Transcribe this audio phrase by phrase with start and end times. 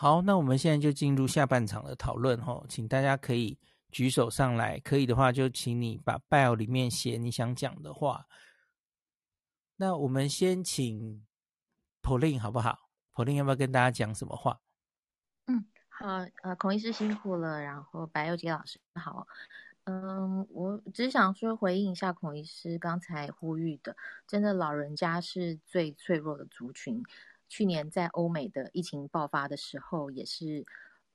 [0.00, 3.58] 好，那我们现在就进入下半场的讨论哈，请大家可以
[3.90, 8.24] 举手上来，可以的话就请你把 bio 里面写你想讲的话。
[9.74, 11.26] 那我们先请
[12.00, 12.78] Pauline 好不好
[13.12, 14.60] ？Pauline 要不要跟大家讲什么话？
[15.48, 19.26] 嗯，好，呃，孔医师辛苦了，然后白幼杰老师好。
[19.82, 23.96] 嗯，我只想说回应一下孔医师刚才呼吁的，
[24.28, 27.02] 真的老人家是最脆弱的族群。
[27.48, 30.66] 去年在欧美的疫情爆发的时候，也是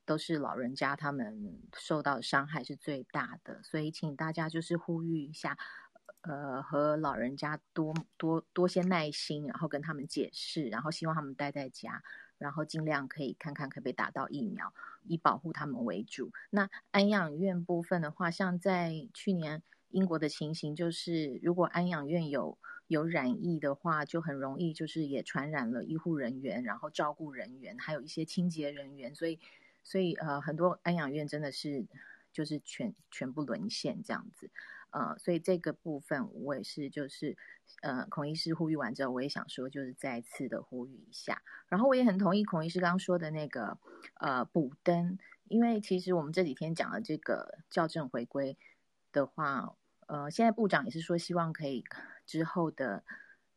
[0.06, 5.58] 都是老人家他们受到的伤害是最大的，所以请大家就是呼吁一下，
[6.22, 12.04] 呃，和老人家多多多些耐心，然后跟他们解释，然后希望他们待在家。
[12.40, 14.74] 然后尽量可以看看可不可以打到疫苗，
[15.04, 16.34] 以保护他们为主。
[16.50, 22.58] 那安养院部分的话，像在去年英国的情形，就是如果安养院有
[22.94, 29.14] 有染疫的话，就很容易就是也传染了医护人员，然后照顾人员，还有一些清洁人员。
[29.14, 29.40] 所以，
[29.84, 31.86] 所以呃，很多安养院真的是
[32.32, 34.50] 就是全全部沦陷这样子。
[34.92, 37.36] 呃，所以这个部分我也是，就是，
[37.82, 41.42] 呃，孔医师呼吁完之后，我也想说，就是再次的呼吁一下。
[41.68, 43.80] 然后我也很同意孔医师刚刚说的那个，
[44.20, 48.56] 呃，补登，因为其实我们这几天讲的这个校正回归
[49.12, 49.76] 的话，
[50.06, 51.84] 呃，现在部长也是说希望可以
[52.26, 53.04] 之后的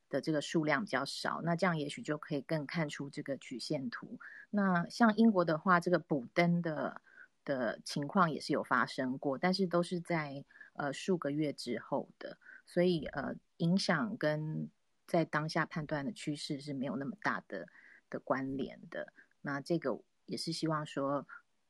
[0.08, 4.18] 的这个数量比较少，那这样也许就可以更看出这个曲线图。
[4.50, 7.00] 那像英国的话，这个补登的
[7.44, 10.44] 的情况也是有发生过，但是都是在。
[10.78, 12.36] 呃，数个月之后的，
[12.66, 14.70] 所以呃，影响跟
[15.06, 17.66] 在当下判断的趋势是没有那么大的
[18.10, 19.10] 的关联的。
[19.40, 21.26] 那这个也是希望说，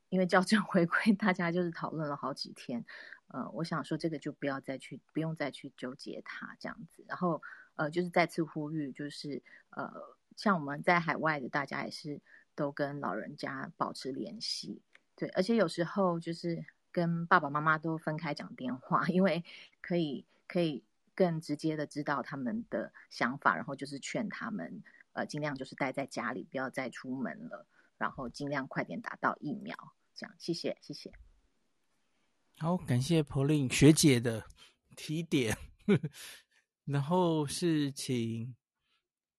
[0.08, 2.84] 因为校正回归， 大家就是讨论了好几天，
[3.28, 7.04] 呃，我想说这个就不要再去，不用再去纠结它这样子。
[7.08, 7.42] 然后
[7.76, 9.92] 呃，就是再次呼吁，就是呃，
[10.36, 12.20] 像我们在海外的大家也是
[12.54, 14.82] 都跟老人家保持联系，
[15.14, 16.64] 对，而且有时候就是。
[16.92, 19.44] 跟爸爸妈妈都分开讲电话，因为
[19.82, 20.82] 可以可以
[21.14, 24.82] 更直接的知道他们的想法，然后就是劝他们，
[25.12, 27.66] 呃，尽量就是待在家里，不要再出门了，
[27.98, 29.76] 然后尽量快点打到疫苗。
[30.14, 31.12] 这样，谢谢，谢谢。
[32.58, 34.44] 好，感谢 Pauline 学姐的
[34.96, 35.56] 提点，
[36.86, 38.54] 然后是请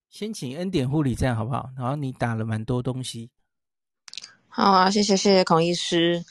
[0.08, 1.72] 先请恩典护理站好不好？
[1.76, 3.32] 然后你打了蛮多东西。
[4.48, 6.24] 好啊，谢谢谢谢孔医师。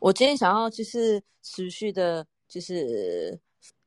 [0.00, 3.38] 我今天想要就是持续的，就是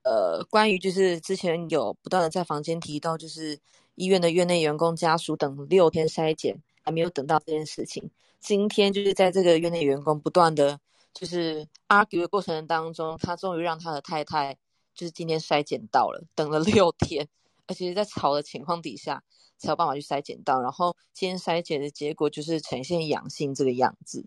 [0.03, 3.59] 呃，关于就是之前有不断的在房间提到，就是
[3.95, 8.11] 医院的院内员工家属等六天筛检还没有等到这件事情。
[8.39, 10.79] 今天就是在这个院内员工不断的
[11.13, 14.55] 就是 argue 的过程当中，他终于让他的太太
[14.93, 17.27] 就是今天筛检到了，等了六天，
[17.67, 19.23] 而且在吵的情况底下。
[19.59, 24.25] 才有办法去筛检到，然后今天筛检的结果就是呈现阳性这个样子，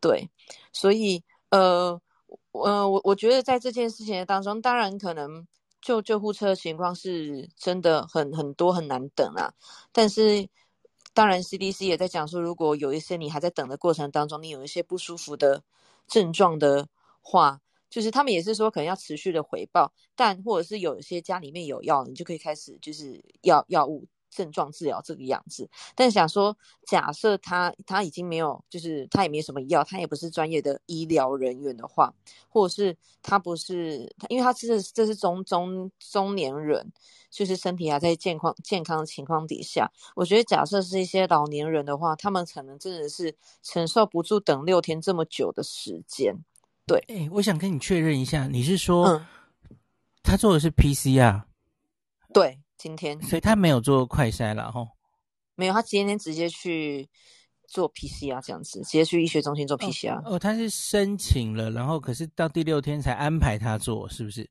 [0.00, 0.30] 对，
[0.72, 1.20] 所以
[1.50, 2.00] 呃，
[2.52, 5.44] 呃，我我觉得在这件事情当中，当然可能
[5.80, 9.52] 救救护车的情况是真的很很多很难等啊，
[9.90, 10.48] 但是
[11.18, 15.64] 当然 CDC 也在讲说，如果有一些你还在等的过程当中，你有一些不舒服的
[16.06, 16.86] 症状的
[17.20, 24.06] 话，就是他们也是说可能要持续的回报，但或者是有一些家里面有药，你就可以开始就是药药物。
[24.30, 26.54] 症状治疗这个样子，但想说，
[26.86, 32.12] 假设他他已经没有，就是他也没什么药，他也不是专业的医疗人员的话，
[32.50, 36.92] 或者是他不是，因为他这是这是中中中年人，
[37.30, 46.34] 就是身体还在健康健康的情况底下，我觉得假设是一些老年人的话，他们可能真的是承受不住等六天这么久的时间。
[46.86, 49.26] 对，哎、欸，我想跟你确认一下，你是说、嗯、
[50.22, 51.42] 他做的是 PCR？
[52.32, 52.60] 对。
[52.80, 54.90] 今天，所以他没有做快筛了吼，
[55.56, 57.08] 没有，他今天直接去
[57.66, 60.16] 做 PCR 这样子，直接去医学中心做 PCR。
[60.18, 64.48] 哦，哦，他是申请了，然后可是到第六天才安排他做，是不是？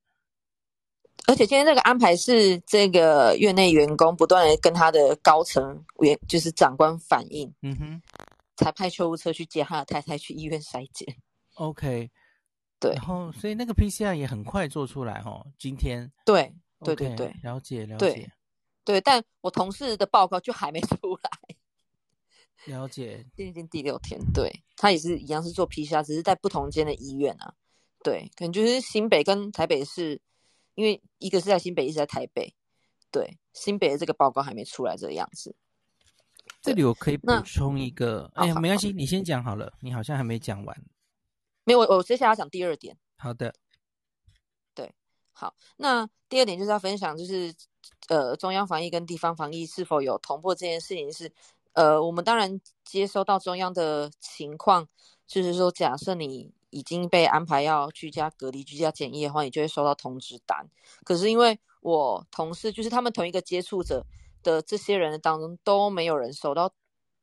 [1.26, 8.02] 而且今天这个安排是这个院内员工不断的跟他的高层员，就是长官反映，嗯哼，
[8.56, 11.18] 才派救护车去接他的太太去医院筛检。
[11.56, 12.10] OK，
[12.80, 16.54] 对，然后所以那个 PCR 也很快做出来哦，今天对。
[16.84, 18.32] 对对对了解了解，对，
[18.86, 21.56] 对，但我同事的报告就还没出来。
[22.66, 27.52] 了解， 今天第六天，对，他也是一样是做 PCR，只是在不同间的医院啊。
[28.04, 30.22] 对，可能就是新北跟台北市，
[30.78, 32.54] 因为一个是在新北，一直在台北。
[33.10, 35.56] 对，新北的这个报告还没出来，这个样子。
[36.62, 40.84] 这里我可以补充一个，哎呀，没关系，你先讲好了，你好像还没讲完。
[41.64, 42.96] 没有，我我接下来要讲第二点。
[43.18, 43.56] 好的。
[44.76, 44.94] 对
[45.32, 47.52] 好，那第二点就是要分享，就是
[48.10, 51.34] 呃，中央防疫跟地方防疫是否有同步这件事情是，
[51.74, 54.88] 呃，我们当然接收到中央的情况，
[55.26, 60.70] 就是说，假设你已经被安排要居家隔离、居家检疫的话，你就会收到通知单。
[61.04, 64.06] 可是因为我同事就是他们同一个接触者
[64.44, 66.72] 的这些人当中都没有人收到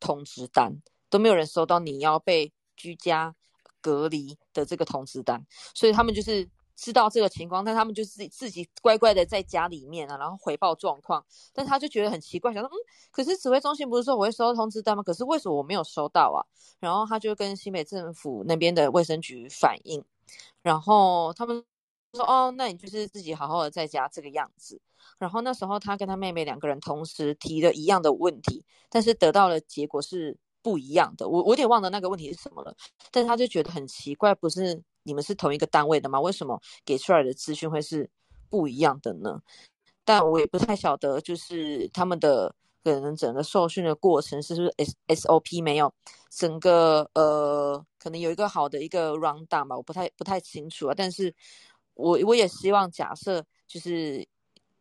[0.00, 3.35] 通知单，都没有人收到你要被居家
[3.81, 6.49] 隔离的这个通知单，所以他们就是。
[6.76, 11.25] 知道这个情况，但他们就自己自己乖乖的在家里面啊，然后回报状况。
[11.53, 12.76] 但他就觉得很奇怪，想说，嗯，
[13.11, 15.03] 可是指挥中心不是说我会收到通知单吗？
[15.03, 16.43] 可是为什么我没有收到啊？
[16.81, 20.05] 然后他就跟新北政府那边的卫生局反映，
[20.62, 21.65] 然后他们
[22.12, 24.81] 说，哦，那你就是自己好好的在家这个样子。
[25.19, 31.29] 然后那时候他跟他妹妹两个人同时提了一样的问题，但是得到的结果是不一样的。
[31.29, 32.75] 我我有点忘了那个问题是什么了，
[33.12, 34.82] 但是他就觉得很奇怪，不是。
[35.04, 36.20] 你们是同一个单位的吗？
[36.20, 38.10] 为什么给出来的资讯会是
[38.50, 39.40] 不一样的呢？
[40.04, 45.92] 但我也不太晓得，就是他们的可能整个受训的过程是不是 S SOP 没有
[46.30, 50.94] 整个呃，可能有一个好的一个 rundown 吧，我不太不太清楚啊。
[50.94, 51.34] 但是
[51.94, 54.26] 我我也希望假设就是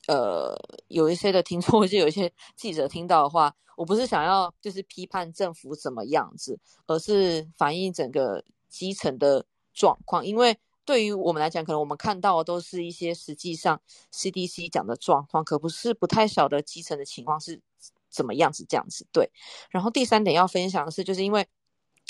[0.08, 0.54] 呃
[0.90, 9.46] 有一些的听众或者有一些记者听到的话，我不是想要就是批判政府怎么样子，而是反映整个基层的。
[9.74, 13.82] 状况，因为对于我们来讲，可能我们看到的都是一些实际上
[14.12, 17.62] CDC 讲的状况，可不是不太晓得基层的情况是
[18.10, 19.08] 怎么样子这样子。
[19.14, 19.32] 对，
[19.70, 21.48] 然后第三点要分享的是，就是因为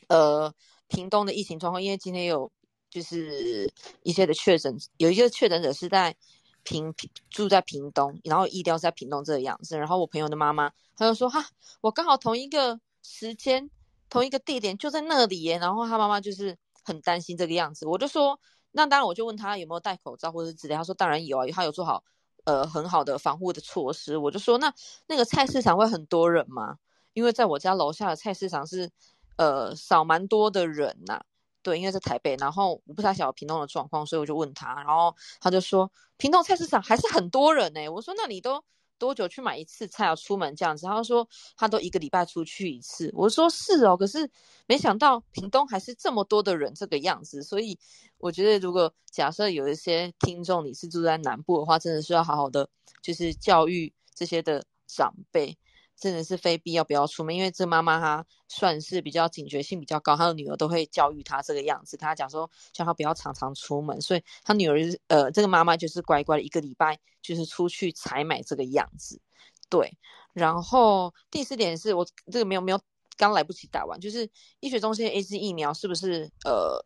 [0.08, 0.52] 呃
[0.88, 2.52] 屏东的疫情状况，因为今天有
[2.90, 3.72] 就是
[4.02, 6.16] 一些的确诊，有一些确诊者是在
[6.64, 6.92] 屏
[7.30, 9.78] 住在屏东，然后医疗在屏东这个样子。
[9.78, 11.46] 然后我朋友的妈妈，她就说哈，
[11.82, 13.70] 我刚好同一个时间、
[14.10, 15.60] 同一个地点就在那里耶。
[15.60, 16.58] 然后她妈妈就是。
[16.84, 18.40] 很担心这个样子，我就说，
[18.72, 22.04] 那当然我就问他有没有戴口罩或者之类，他说当然有啊，他有做好
[22.44, 24.18] 呃很好的防护的措施。
[24.18, 24.74] 我就说那
[25.08, 26.78] 那个菜市场会很多人吗？
[27.14, 28.90] 因为在我家楼下的菜市场是
[29.38, 31.22] 呃少蛮多的人呐、
[31.62, 38.64] 对，因为在台北，然后我不太晓得屏东的状况，所以我就问他，然后他就说屏东菜市场还是很多人呢、我说那你都。
[38.98, 40.86] 多久去买一次菜要出门这样子？
[40.86, 43.12] 他说他都一个礼拜出去一次。
[43.14, 44.30] 我说是哦，可是
[44.66, 47.44] 没想到屏东还是这么多的人这个样子。
[47.44, 47.78] 所以
[48.18, 52.70] 我觉得，如果假设有一些听众你是住在南部的话，真的是要好好的
[53.02, 55.58] 就是教育这些的长辈。
[55.96, 69.22] 真的是非必要不要出门，因为这妈妈她算是比较警觉性比较高，她的女儿都会教育她这个样子，她讲说叫她不要常常出门，所以她女儿呃这个妈妈就是乖乖的一个礼拜就是出去采买这个样子，
[69.70, 69.98] 对。
[70.34, 72.82] 然后第四点是我这个没有没有
[73.16, 74.30] 刚来不及打完，就是
[74.60, 76.84] 医学中心 AZ 疫苗是不是呃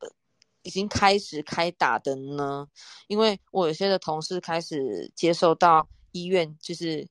[0.62, 2.68] 已经开始开打的呢？
[3.07, 7.07] 因为我有些的同事开始接受到医院就是。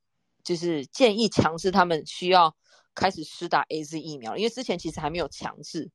[0.47, 2.55] 就是建议强制他们需要
[2.95, 5.91] 开始施打 AZ 疫苗，因为之前其实还没有强制，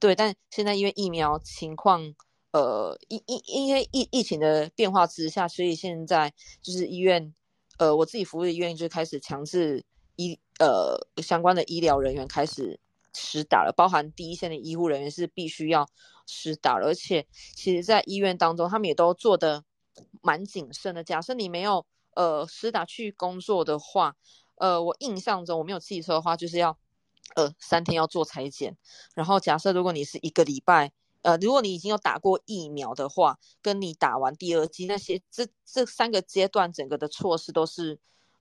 [0.00, 2.14] 对，但现在因为疫苗情况，
[2.52, 6.32] 呃，因因因为疫疫情的变化之下，所以现在
[6.62, 7.34] 就是医院，
[7.76, 9.84] 呃，我自己服务的医院就开始强制
[10.16, 12.80] 医呃相关的医疗人员开始
[13.14, 15.86] 施打了，包含第一线的医护人员是必须要
[16.26, 19.62] 施打，而且其实在医院当中，他们也都做的
[20.22, 21.04] 蛮谨慎的。
[21.04, 21.84] 假设你没有。
[22.14, 24.16] 呃，实打去工作的话，
[24.56, 26.76] 呃，我印象中我没有汽车的话，就是要
[27.36, 28.76] 呃三天要做裁剪。
[29.14, 30.92] 然后假设如果你是一个礼拜，
[31.22, 37.98] 呃，如果你已经有打过疫苗的话，跟你打完第二剂那些这这三个阶段整个的措施都是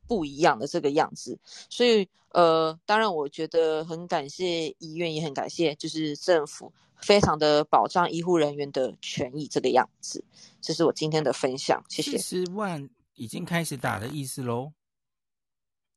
[0.07, 1.39] 不一样的这个样子。
[1.69, 10.23] 所以呃，当然我觉得很感谢医院，也很感谢就是政府，非常的保障医护人员的权益这个样子。
[10.61, 12.17] 这是我今天的分享，谢谢。
[12.17, 12.89] 十万。
[13.19, 14.71] 已经开始打的意思喽，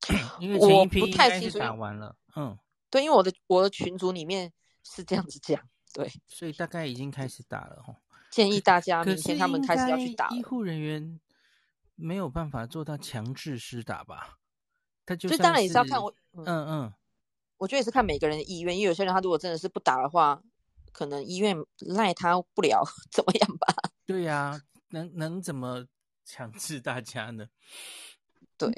[0.41, 2.59] 因为前一批应该是打完了，嗯，
[2.91, 4.53] 对，因为我的我的群组里面
[4.83, 5.63] 是这样子讲，
[5.95, 7.95] 对，所以大概已经开始打了哈。
[8.29, 10.31] 建议大家明天他们开始要去打。
[10.31, 11.21] 医护人员
[11.95, 14.39] 没有办法做到强制施打吧？
[15.07, 16.93] 他就，就当然也是要看我，嗯嗯，嗯，
[17.59, 20.43] 我觉得也是看每个人的意愿，因为有些人他如果真的是不打的话，
[20.93, 23.73] 可能医院赖他不了 怎么样吧？
[24.05, 25.87] 对呀、啊，能能怎么？
[26.25, 27.47] 强制大家呢？
[28.59, 28.71] 对，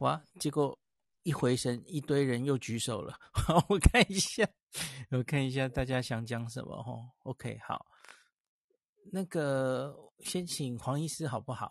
[0.00, 0.20] 哇！
[0.40, 0.76] 结果
[1.22, 3.16] 一回神，一堆人又举手了。
[3.32, 4.48] 好，我看一下，
[5.10, 7.10] 我看一下大家想讲什么哦。
[7.24, 7.86] OK，好，
[9.12, 11.70] 那个先请黄医师好不好？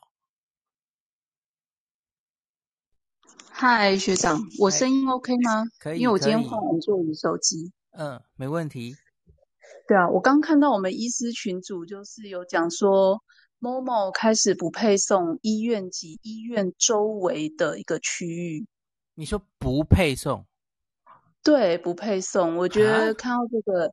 [3.49, 5.65] 嗨，学长，我声音 OK 吗？
[5.79, 7.73] 可以，因为我今天换完座椅手机。
[7.91, 8.95] 嗯，没问题。
[9.87, 13.21] 对啊，我刚看到我们医师群组就是有讲说。
[13.59, 18.67] 某某开始不配送医院及医院周围的一个区域。
[19.15, 20.45] 你说不配送？
[21.41, 22.55] 对，不配送。
[22.57, 23.91] 我觉得看到这个，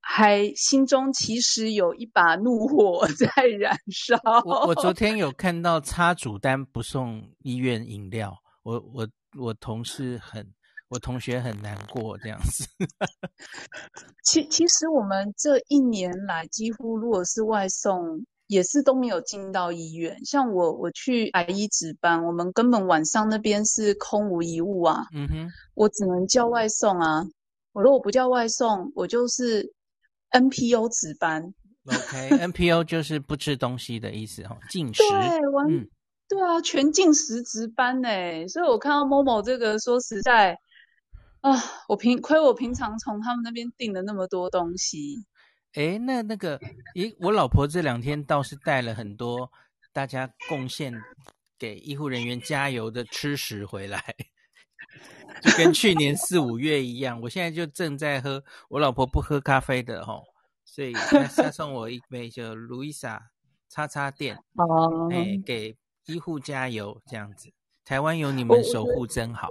[0.00, 4.16] 还心中其实有一把怒火 在燃烧。
[4.46, 10.54] 我我昨天有看到插主单不送医院饮料，我我我同事很，
[10.88, 12.64] 我同学很难过这样子。
[14.24, 18.24] 其其实我们这一年来，几乎如果是外送。
[18.48, 25.04] 也是都没有进到医院，像我我去癌医值班，我们根本晚上那边是空无一物啊。
[25.14, 27.24] 嗯哼，我只能叫外送啊。
[27.72, 29.70] 我如果不叫外送，我就是
[30.30, 31.54] NPO 值班。
[31.84, 35.02] OK，NPO 就是不吃东西的意思哈，禁食。
[35.02, 35.86] 对，完，嗯、
[36.26, 38.08] 对啊，全禁食值班呢。
[38.48, 40.58] 所以我看到 Momo 这个，说实在
[41.42, 41.52] 啊，
[41.86, 45.26] 我平亏我平常从他们那边订了那么多东西。
[45.74, 46.58] 诶，那那个，
[46.94, 49.52] 咦，我老婆这两天倒是带了很多
[49.92, 50.92] 大家贡献
[51.58, 54.02] 给医护人员加油的吃食回来，
[55.42, 57.20] 就跟去年四五月一样。
[57.20, 60.24] 我现在就正在喝，我老婆不喝咖啡的吼，
[60.64, 63.30] 所以她她送我一杯就路易莎
[63.68, 67.52] 叉叉店 哦，哎，给医护加油这样子。
[67.84, 69.48] 台湾有你们守护真好，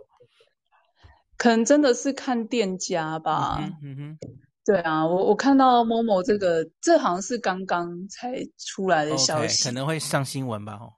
[1.38, 3.58] 可能真的是看店家吧。
[3.60, 3.78] 嗯哼。
[3.82, 4.20] 嗯哼
[4.68, 10.74] 对啊，我我看到 Momo 这个，这好像是刚刚才出来的消息，okay, 可能会上新闻吧？
[10.74, 10.92] 哦，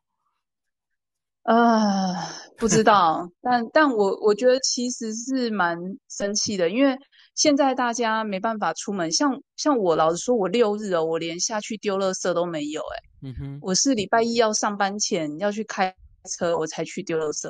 [1.43, 5.77] 啊，不知道， 但但我我觉得其实是蛮
[6.09, 6.97] 生气的，因为
[7.35, 15.93] 现在大家没办法出门，像像我老实说，我六日哦，我连下去丢垃圾都没有，哎，嗯哼，我是礼拜一要上班前要去开
[16.27, 17.47] 车，我才去丢垃圾。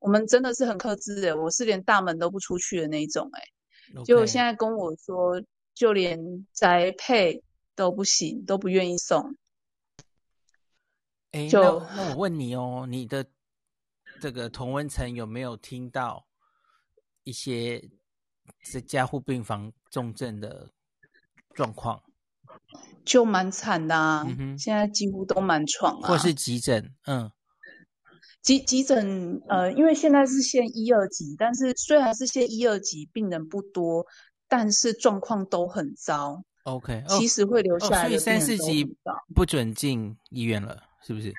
[0.00, 3.42] 我们真的是很克制的，我是连大门都不出去的那种，哎.
[4.04, 5.40] 就现在跟我说。
[5.74, 7.42] 就连宅配
[7.74, 9.36] 都不行，都不愿意送。
[11.32, 11.60] 哎，那
[11.96, 13.26] 那我问你哦，你的
[14.20, 16.26] 这个同温层有没有听到
[17.24, 17.82] 一些
[18.70, 20.70] 在加护病房重症的
[21.54, 22.02] 状况？
[23.04, 27.32] 就蛮惨的啊，嗯，现在几乎都满床啊，或是急诊，嗯，
[28.42, 34.06] 急急诊，呃，因为现在是限一二级，但是虽然是限一二级，病人不多。
[34.52, 38.02] 但是状况都很糟，OK，其实会留下来。
[38.02, 38.86] 所以三四级
[39.34, 41.32] 不准进医院了，是不是？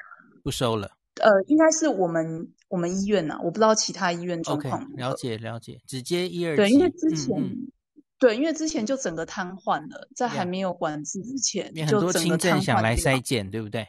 [0.44, 0.90] 不收了？
[1.22, 4.84] 呃，应该是我们我们医院呐、啊，我不知道其他医院状况。
[4.84, 6.64] Okay, 了解了解，直接一二级。
[6.64, 7.72] 对，因为之前、嗯嗯、
[8.18, 13.88] 对，因为之前就整个瘫痪了，在还没有管制之前就很多轻症想来筛检，对不对？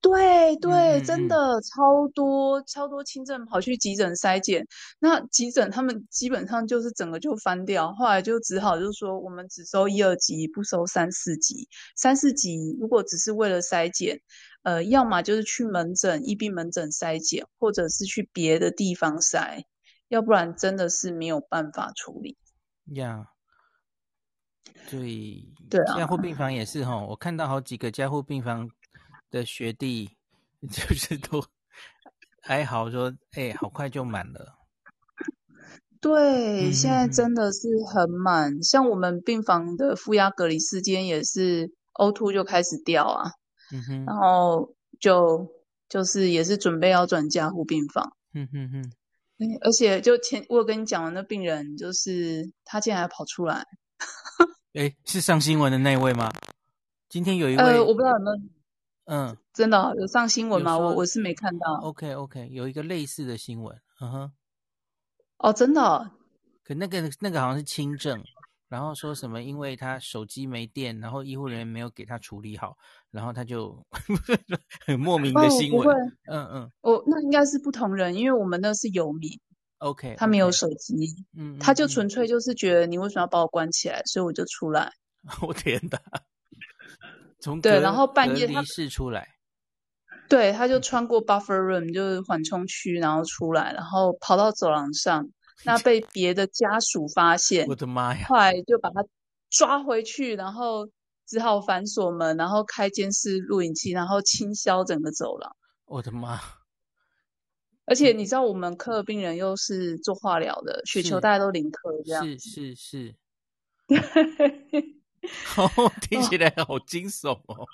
[0.00, 4.64] 对对，嗯、真的超多超多轻症跑去急诊筛检，
[5.00, 11.68] 那急诊他们基本上就是整个就翻掉，后来就只好就是说我们只收一二级，不收三四级。
[11.96, 14.20] 三四级如果只是为了筛检，
[14.62, 19.64] 呃，要么就是去门诊一病门诊筛检，或者是去别的地方筛，
[20.06, 22.38] 要不然真的是没有办法处理。
[22.94, 23.26] 呀、
[24.64, 28.70] yeah.，对对啊，加护病房也是哈，我看到好几个加护病房。
[29.30, 30.10] 的学弟
[30.70, 31.44] 就是都
[32.42, 34.54] 哀嚎说：“哎、欸，好快就满了。”
[36.00, 38.62] 对，现在真的是很满、嗯。
[38.62, 43.32] 像我们病房的负压隔离室间也是 O2 就开始掉啊，
[43.72, 45.52] 嗯哼，然后就
[45.88, 48.16] 就是也是准备要转加护病房。
[48.32, 48.92] 嗯哼哼，
[49.60, 53.66] 而且就前我有跟你讲的那病人，就是他竟然还跑出来。
[54.74, 56.30] 哎，是上新闻的那位吗？
[57.08, 58.36] 今天有一位，呃、我不知道有没有。
[59.10, 60.76] 嗯，真的有上新闻吗？
[60.78, 61.66] 我我是没看到。
[61.82, 64.32] OK OK，有一个类似的新闻，嗯哼。
[65.38, 66.10] 哦，真的哦？
[66.62, 68.22] 可那个那个好像是轻症，
[68.68, 72.76] 然后说什么，因为他手机没电，然后医护人员没有给他处理好，
[73.10, 73.82] 然后他就
[74.84, 75.88] 很莫名的新闻。
[76.30, 76.70] 嗯嗯。
[76.82, 79.30] 哦，那应该是不同人，因为我们那是游民。
[79.78, 80.16] OK。
[80.18, 84.92] 他没有手机，嗯，他就纯粹就是觉得你为什么要把我关起来，所以我就出来。
[85.40, 85.98] 我天哪！
[87.40, 89.28] 从对，然后半夜他离出来，
[90.28, 95.28] 对，他就穿过 buffer room，就是缓冲区，然后出来，然后跑到走廊上，
[95.64, 98.26] 那被别的家属发现，我的妈呀！
[98.28, 99.04] 后来就把他
[99.50, 100.88] 抓回去，然后
[101.26, 105.56] 只好反锁门，然后开监视录影器，然后清消整个走廊。
[105.86, 106.40] 我的妈！
[107.86, 113.14] 而且你知道，我们科病人又是做化疗的，雪球大家都零科这样，是是是。
[113.88, 113.94] 是
[115.56, 117.66] 哦，听起来好惊悚哦！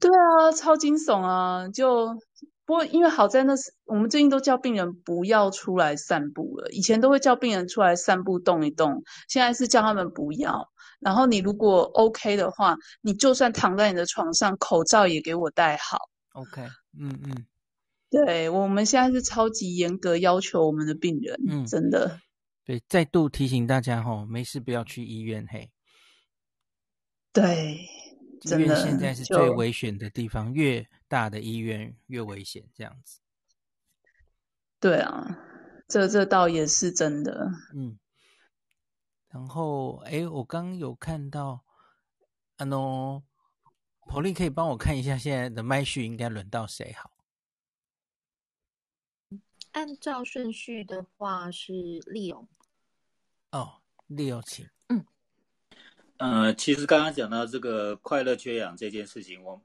[0.00, 1.68] 对啊，超惊悚啊！
[1.68, 2.14] 就
[2.64, 10.68] 不过因为好在那是我们最近都叫病人不要出来散步了，以前都会叫病人出来散步动一动，现在是叫他们不要。
[11.00, 15.98] 然后你如果 OK 的话，你就算躺在你的床上，口罩也给我戴好。
[16.32, 16.62] OK，
[16.98, 17.46] 嗯嗯，
[18.10, 22.20] 对，我们现在是超级严格要求我们的病人，嗯，真的。
[22.64, 25.70] 对，再度提醒大家吼，没事不要去医院嘿。
[27.32, 27.88] 对，
[28.42, 33.20] 医院现在是最危险的地方，越大的医院越危险，这样子。
[34.80, 35.38] 对啊，
[35.86, 37.50] 这这倒也是真的。
[37.74, 37.98] 嗯。
[39.28, 41.62] 然后，哎，我刚有看到，
[42.56, 43.22] 啊喏
[44.00, 47.12] ，Pauline 可以帮我看一下现在的麦序应该轮到谁好？
[49.72, 51.72] 按照顺序的话是
[52.06, 52.48] 利勇。
[53.50, 54.66] 哦，利勇，请。
[56.18, 59.60] 呃，其实刚刚讲到这个快乐缺氧这件事情，我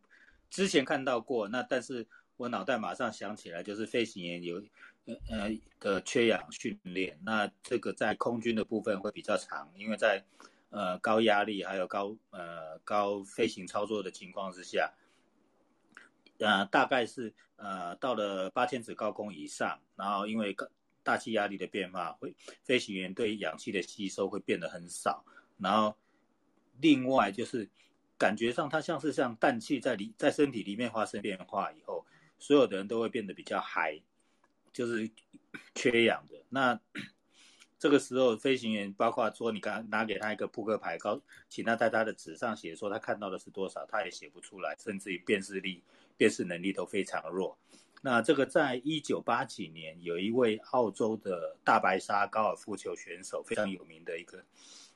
[0.50, 2.08] 之前看到过，那但是
[2.38, 4.64] 我脑袋马上想起来，就是飞行员有。
[5.06, 10.24] 呃呃的缺氧训练，那这个在空军的部分会比较长，因为在
[10.70, 14.94] 呃高压力还有高呃高飞行操作的情况之下，
[16.40, 20.56] 呃大概是呃到了八千尺高空以上，然后因为
[21.04, 22.34] 大气压力的变化，会
[22.64, 25.26] 飞行员对氧气的吸收会变得很少，
[25.58, 25.98] 然后
[26.80, 27.70] 另外就是
[28.18, 32.06] 感觉上它像是像氮气在里在身体里面发生变化以后，
[32.40, 34.02] 所有的人都会变得比较嗨。
[34.74, 35.08] 就是
[35.76, 36.80] 缺氧的，那
[37.78, 45.84] 这个时候飞行员包括说你刚拿给他一个扑克牌，告请他在他的纸上写说他看到的是多少，他也写不出来，甚至于辨识力、
[46.18, 47.56] 辨识能力都非常弱。
[48.02, 54.44] 那这个在一九八几年，有一位澳洲的大白鲨高尔夫球选手，非常有名的一个，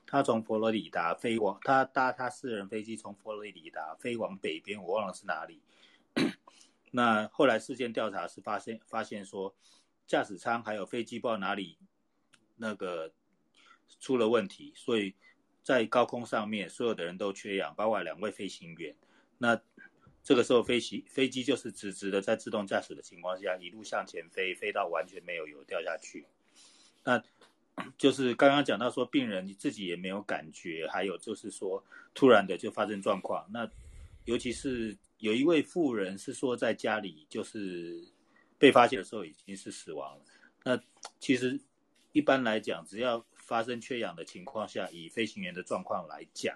[0.07, 5.61] 他从佛罗里达飞往，他搭他私人飞机从佛罗里达飞往北边，我忘了是哪里。
[6.91, 9.53] 那后来事件调查是发现发现说，
[10.07, 11.77] 驾驶舱还有飞机不知道哪里
[12.55, 13.11] 那个
[13.99, 15.13] 出了问题，所以
[15.61, 18.95] 在高空上面所有的人都缺氧，包括两位飞行员。
[19.37, 19.61] 那
[20.23, 26.25] 这个时候飞行飞机就是直直的在自动驾驶的情况下一路向前飞，飞到完全没有油掉下去。
[27.03, 27.21] 那
[27.98, 33.48] 就是刚刚讲到说病人你自己也没有感觉，还有就是说突然的就发生状况。
[33.51, 33.69] 那
[34.25, 34.98] 尤其是。
[35.20, 38.07] 有一位妇人是说，在家里就是
[38.59, 40.22] 被发现的时候已经是死亡了。
[40.63, 40.79] 那
[41.20, 41.59] 其实
[42.11, 46.55] 一般来讲，只要发生缺氧的情况下，以飞行员的状况来讲，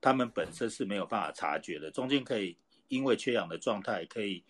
[0.00, 1.92] 他们本身是没有办法察觉的。
[1.92, 2.56] 中间可以
[2.88, 4.42] 因为缺氧的状态，可以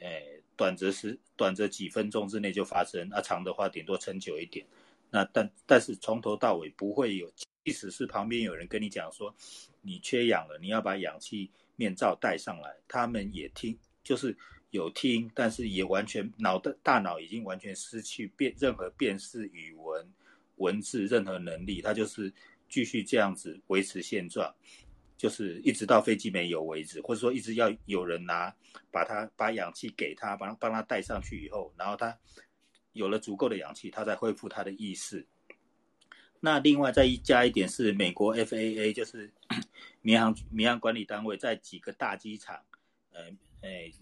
[0.00, 4.66] 诶短则是短则几分钟之内就发生，那长的话顶多撑久一点。
[5.12, 7.32] 那但但是从头到尾不会有，
[7.64, 9.32] 即使是旁边有人跟你讲说
[9.80, 11.48] 你缺氧了，你要把氧气。
[11.74, 14.36] 面罩戴上来，他们也听，就是
[14.70, 20.06] 有听，但是也完全脑的大脑已经完全失去辨任何辨识语文
[20.56, 22.32] 文字任何能力，他就是
[22.68, 24.54] 继续这样子维持现状，
[25.16, 28.54] 就是一直到飞机没油为止，或者说一直要有人拿
[28.92, 32.16] 把他把氧气给他，帮帮他戴上去以后，然后他
[32.92, 35.26] 有了足够的氧气，它才恢复它的意识。
[36.40, 39.32] 那另外再一加一点是美国 FAA，就是
[40.02, 42.60] 民航民航管理单位，在几个大机场，
[43.12, 43.92] 呃，哎，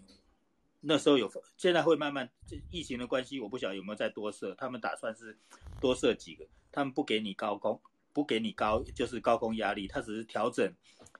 [0.81, 2.31] 那时候有，现在会慢慢，
[2.71, 5.37] 疫情的关系，我不晓得有没有再多设，他们打算是
[5.83, 7.79] 多设几个，他们不给你高空，
[8.15, 10.73] 不给你高，就是高空压力，他只是调整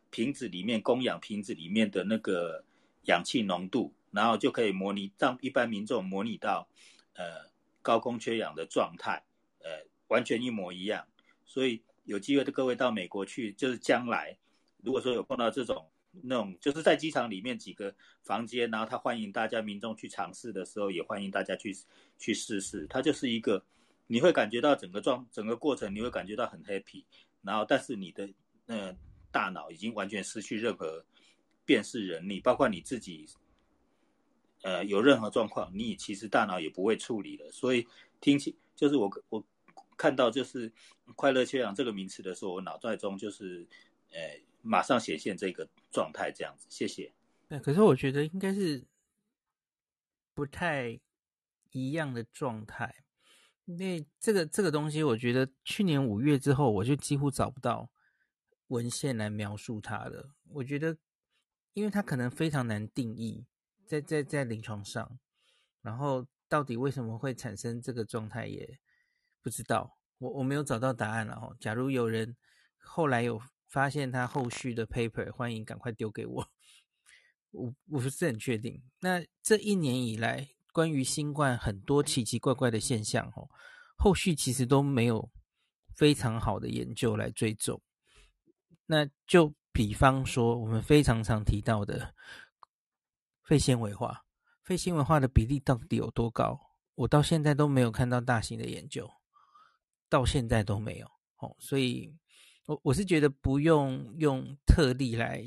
[0.09, 2.65] 瓶子里面供氧瓶子里面的那个
[3.03, 6.67] 氧气浓度，然后就可以模拟让一般民众模拟到
[7.13, 7.50] 呃
[7.83, 9.23] 高空缺氧的状态，
[9.61, 9.89] 呃。
[10.11, 11.07] 完全一模一样，
[11.47, 14.37] 所以有机会的各位到美国去，就是将来
[14.83, 15.89] 如果说有碰到这种
[16.21, 21.73] 那种，就是在机场里面几个房间，然后他欢迎大家民众去尝试的时候，也欢迎大家去
[22.19, 22.89] 去试试。
[22.89, 23.65] 它就是一个
[24.09, 27.05] 你会感觉到整个状整个过程，你会感觉到很 happy，
[27.43, 28.29] 然后但是你的
[28.67, 28.93] 呃
[29.31, 31.05] 大脑已经完全失去任何
[31.65, 33.29] 辨识能力，包括你自己
[34.63, 37.51] 呃有任何状况，你其实大脑也不会处理了。
[37.51, 37.87] 所以
[38.21, 39.45] 听起就是我我。
[39.97, 40.73] 看到就是
[41.15, 43.69] “快乐缺氧”这个名词的时候，我脑袋中就是，
[44.13, 46.67] 呃，马上显现这个状态这样子。
[46.71, 47.13] 谢谢。
[47.51, 48.83] 对，可是我觉得应该是
[50.33, 50.99] 不太
[51.73, 53.05] 一样的状态，
[53.67, 57.91] 因为这个这个东西，我觉得去年五月之后，我就几乎找不到
[58.69, 60.31] 文献来描述它了。
[60.49, 60.97] 我觉得，
[61.75, 63.45] 因为它可能非常难定义，
[63.91, 65.19] 在在在临床上，
[65.83, 68.79] 然后到底为什么会产生这个状态也。
[69.43, 71.57] 不知道，我我没有找到答案了哦。
[71.59, 72.37] 假如有人
[72.77, 76.47] 后来有发现他后续的 paper，欢迎赶快丢给我。
[77.53, 78.83] 我我不是很确定。
[79.01, 83.49] 那这一年以来，关于新冠很多奇奇怪怪的现象哦，
[83.97, 85.27] 后续其实都没有
[85.97, 87.81] 非常好的研究来追踪。
[88.85, 92.15] 那就比方说，我们非常常提到的
[93.51, 94.25] 肺纤维化，
[94.63, 96.57] 肺纤维化的比例到底有多高？
[96.95, 99.11] 我到现在都没有看到大型的研究。
[100.09, 101.07] 到现在都没有
[101.39, 102.17] 哦，所以
[102.67, 105.45] 我我是觉得不用用特例来。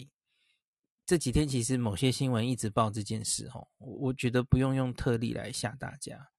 [1.05, 6.29] 这几天其实某些新闻一直报这件事哦，我我觉得不用用特例来吓大家，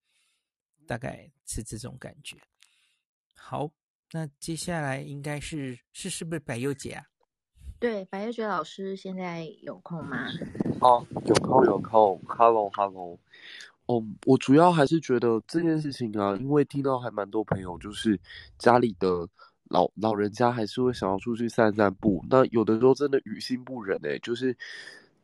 [0.87, 2.37] 大概是这种感觉。
[3.35, 3.71] 好，
[4.13, 7.07] 那接下来应该是是是不是百优姐啊？
[7.81, 10.29] 对，百优姐老师现在有空吗？
[10.81, 13.19] 哦，有空有空，Hello Hello。
[13.87, 18.19] 哦，我主要还是觉得这件事情啊，因为听到还蛮多朋友就是
[18.59, 19.29] 家里的。
[19.71, 24.57] 老老人家还是会想要出去散散步，那有的时候真的于心不忍哎、就是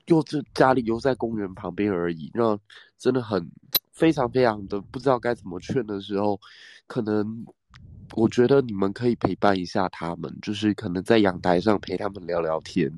[0.06, 2.58] 又这家里又在公园旁边而已，那
[2.98, 3.48] 真的很
[3.92, 6.40] 非常非常的不知道该怎么劝的时候，
[6.86, 7.46] 可能
[8.16, 12.90] 我觉得你们可以陪伴一下他们，就是可能在阳台上陪他们聊聊天。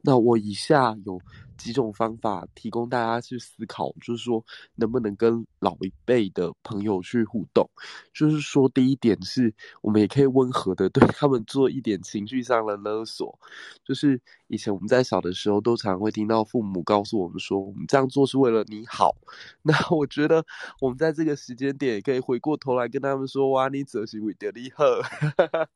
[0.00, 1.20] 那我以下有。
[1.56, 7.68] 几种方法提供大家去思考，就是说能不能跟老一辈的朋友去互动。
[8.12, 13.38] 就是说，第一点是我们也可以温和的 对他们做一点情绪上的勒索。
[13.84, 19.14] 就是以前我们在小的时候，都常会听到父母告诉我们说，我们这样做是为了你好。
[19.62, 20.44] 那我觉得
[20.80, 24.84] 我们在这个时间点，也可以回过头来跟他们说，哇，你这是为了你好。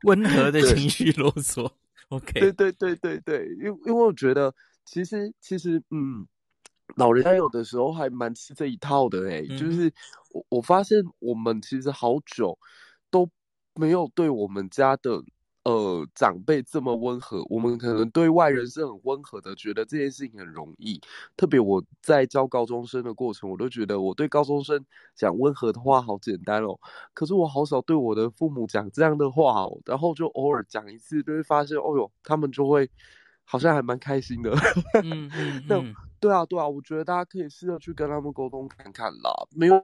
[0.04, 1.72] 温和的情绪勒索。
[2.10, 4.54] OK，对对对对对，因为因为我觉得。
[4.90, 6.26] 其实，其实，嗯，
[6.96, 9.92] 老人家有的时候还蛮吃这一套的诶、欸嗯、就是
[10.32, 12.58] 我我发现我们其实好久
[13.10, 13.28] 都
[13.74, 15.22] 没有对我们家的
[15.64, 17.44] 呃长辈这么温和。
[17.50, 20.98] 我们可能对外人是很温和的，觉得这件事情很容易。
[21.36, 24.82] 特别我在教高中生的过程，我都觉得我对高中生
[25.14, 26.80] 讲温和的话好简单哦。
[27.12, 32.90] 可是我好少对我的父母讲这样的话哦，然后就偶尔讲一次，就会发现，哦哟，他们就会。
[33.50, 34.54] 好像还蛮开心的，
[35.02, 35.82] 嗯 嗯，那
[36.20, 39.32] 对啊对啊，我觉得大家可以试着去跟他们沟通看看啦。
[39.56, 39.82] 没有，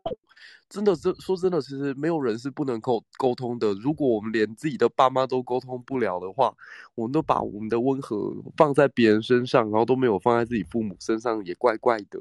[0.74, 3.72] 真的，这说真的，其实没有人是不能沟沟通的。
[3.74, 6.52] 如果我们连自己的爸妈都沟通不了的话，
[6.96, 12.20] 我们都把我们的温和放在别人身上，然后都没有放在自己父母身上，也怪怪的。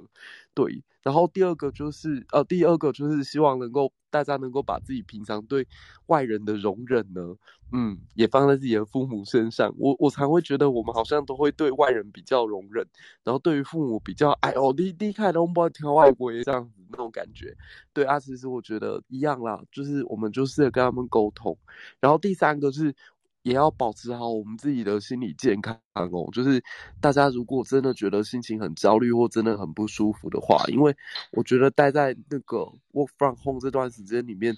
[0.54, 3.92] 对，然后第二个就是呃，第二个就是希望能够。
[4.14, 5.68] 大家能够把自己平常对
[6.06, 7.36] 外人的容忍呢，
[7.72, 9.74] 嗯，也放在自己的父母身上。
[9.80, 12.86] 我我常会觉得我们好像都会对外人比较容忍，
[13.24, 17.58] 然后对于父母比较哎哦，你你看都不挑外国这样子那种感觉。
[17.92, 21.58] 对啊，其实实我觉得一样啦，就是我们就试着跟他们沟通。
[22.00, 22.96] 然后第三个是。
[23.44, 26.30] 也要保持好我们自己的心理健康哦。
[26.32, 26.64] 就是
[27.02, 30.96] 大家如果真的觉得心情很焦虑或真的很不舒服的话，因为
[31.34, 32.60] 我觉得待在那个
[32.94, 34.56] work from home 这段时间里面，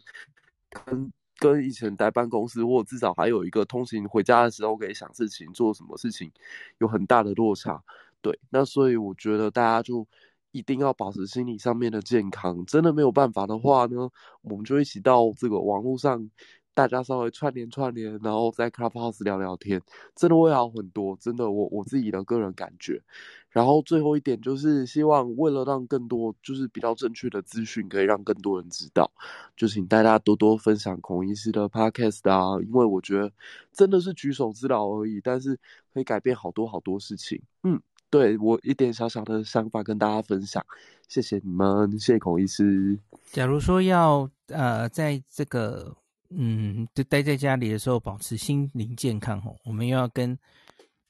[0.69, 6.31] 跟跟以前待办公室或至少还有一个通勤回家的时候可以想事情做什么事情，
[6.77, 7.83] 有很大的落差。
[8.21, 10.07] 对，那所以我觉得大家就
[10.55, 12.65] 一定要保持心理上面的健康。
[12.65, 14.09] 真的没有办法的话呢，
[14.41, 16.29] 我们就一起到这个网络上。
[16.73, 19.81] 大家稍微串联串联，然后在 Clubhouse 聊聊天，
[20.13, 21.17] 真的会好很多。
[21.21, 23.01] 真的，我我自己的个人感觉。
[23.49, 29.09] 然后最后一点就是，希望为了让更多就是比较正确的资讯可以让更多人知道，
[29.55, 33.31] 就请大家多多分享孔医师的 Podcast 啊，因为我觉得
[33.71, 35.57] 真的是举手之劳而已，但是
[35.93, 37.41] 可以改变好多好多事情。
[37.63, 40.65] 嗯，对，我一点小小的想法跟大家分享，
[41.07, 42.99] 谢谢你们，谢谢孔医师。
[43.31, 45.95] 假如说要呃，在这个。
[46.37, 49.55] 嗯，就待在家里的时候，保持心灵健康哦。
[49.63, 50.37] 我们又要跟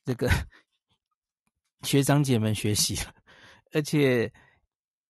[0.03, 0.29] 这个
[1.83, 3.15] 学长姐们学习了，
[3.71, 4.31] 而且，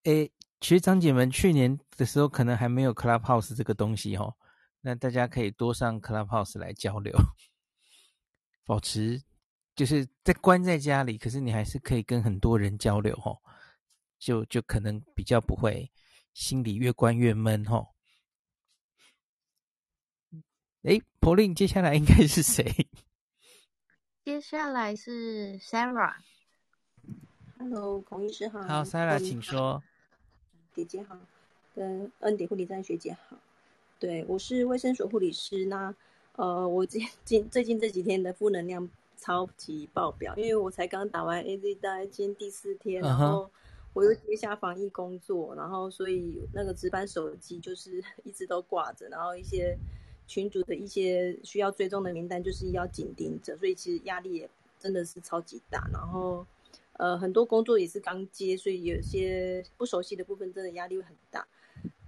[0.04, 4.32] 诶，学长姐们去年的时候可能还没有 Clubhouse 这个东西哦。
[4.80, 7.12] 那大家可以多上 Clubhouse 来交流，
[8.64, 9.20] 保持
[9.76, 13.38] 就是在关在家里，可是你还是可以跟很多人交流哦。
[14.18, 15.92] 就就可能比较不会
[16.32, 17.88] 心里越关越闷哦。
[20.82, 22.64] 哎，Pauline，接下来应该是谁？
[24.24, 26.14] 接下来是 Sarah。
[27.58, 28.62] Hello，孔医师好。
[28.62, 29.82] 好，Sarah，请说。
[30.74, 31.18] 姐姐好，
[31.74, 33.36] 跟恩典护理站学姐好。
[33.98, 35.66] 对，我是卫生所护理师。
[35.66, 35.94] 那
[36.36, 43.50] 呃，我最近最近这几天的负能量超级爆表，因为我才刚打完 AZ，大概今天第四天，然后
[43.92, 49.76] 我又接下防疫工作，然后所以那个值班手机就是 一直都挂着，然后一些。
[50.28, 55.88] 群主的一些需要追踪的名单，就是要紧盯着，所以其实压力也真的是超级大。
[55.92, 56.44] 然后，
[56.94, 61.46] 呃，很多工作也是刚接，所以有些不熟悉的部分，真的压力会很大。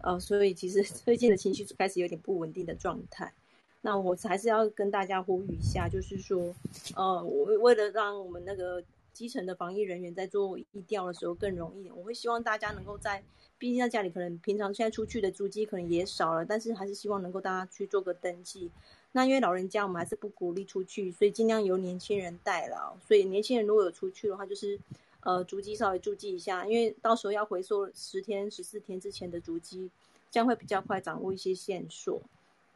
[0.03, 3.33] 呃，所以其实 最近的情绪开始有点不稳定的状态。
[3.81, 6.55] 那我还是要跟大家呼吁一下，就是说，
[6.97, 11.89] 呃，我为了让我们那个基层的防疫人员在做疫调的时候更容易。
[11.91, 13.23] 我会希望大家能够在，
[13.57, 18.71] 毕竟在家里可能平常现在出去的足迹可能也少了，但是还是希望能够大家去做个登记。
[19.13, 22.95] 那因为老人家我们还是不鼓励出去，所以尽量由年轻人代劳。
[23.07, 24.79] 所以年轻人如果有出去的话，就是
[25.21, 29.89] 呃足迹稍微注记一下，因为到时候要回溯十天、十四天之前的足迹，
[30.31, 32.21] 这样会比较快掌握一些线索。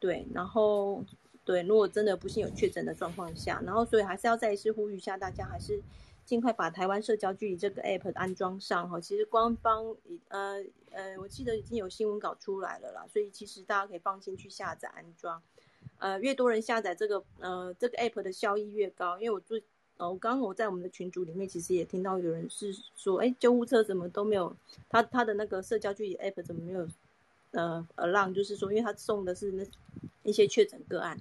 [0.03, 1.05] 对，然后。
[1.45, 5.83] 对，如果真的不幸有确诊的状况下，然后所以还是要再一次呼吁一下大家，还是
[6.25, 9.01] 尽快把台湾社交距离这个 app 安装上哈。
[9.01, 9.85] 其实官方
[10.29, 15.43] 呃呃，我记得已经有新闻稿出来了啦，所以其实大家可以放心去下载安装。
[15.99, 19.61] 呃，越多人下载这个呃这个 app 的效益越高，因为我最
[19.97, 24.55] 呃我刚刚我在我们的群组里面其实也听到有人是说，哎，救护车怎么都没有，
[24.89, 26.87] 他他的那个社交距离 app 怎么没有
[27.53, 29.65] 呃呃浪就是说因为他送的是那
[30.25, 31.19] 一些确诊个案。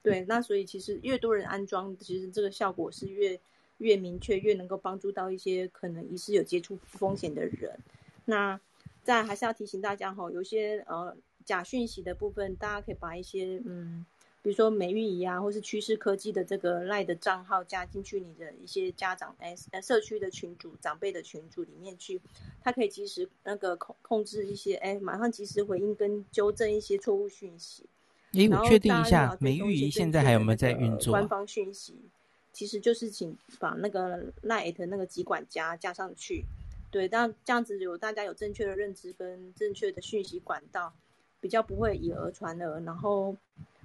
[0.00, 3.38] 对，那所以其实越多人安装，其实这个效果是越
[3.78, 7.78] 越明确，越能够帮助到一些可能疑似有接触风险的人。
[8.24, 8.58] 那
[9.02, 14.06] 再还是要提醒大家哈，有些呃假讯息的部分，大家可以把一些嗯，
[14.42, 22.20] 比如说美育仪啊，或是趋势科技的这个赖的账号加进去你的一些家长哎社区的群组长辈的群组里面去，
[22.62, 27.84] 他可以及时那个控控制一些哎，马上及时回应跟纠正一些错误讯息。
[28.32, 31.12] 哎，我确定一下，美育仪现在还有没有在运作？
[31.12, 31.96] 官方讯息
[32.52, 36.44] 其实就是请把那个 LINE 那个集管家加上去，
[36.90, 40.92] 对，这样这样子有大家有正确的认知跟正确的讯息管道，
[41.40, 43.36] 比较不会以讹传讹，然后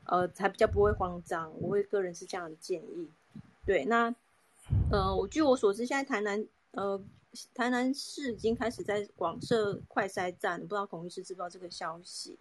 [0.06, 1.52] 呃才比较不会慌张。
[1.60, 3.10] 我会个人是这样的建议。
[3.66, 4.14] 对，那
[4.92, 7.02] 呃，我据我所知，现在台南呃
[7.54, 12.38] 台南市已经开始在广设快筛站，不知道孔医师知不知道这个消息？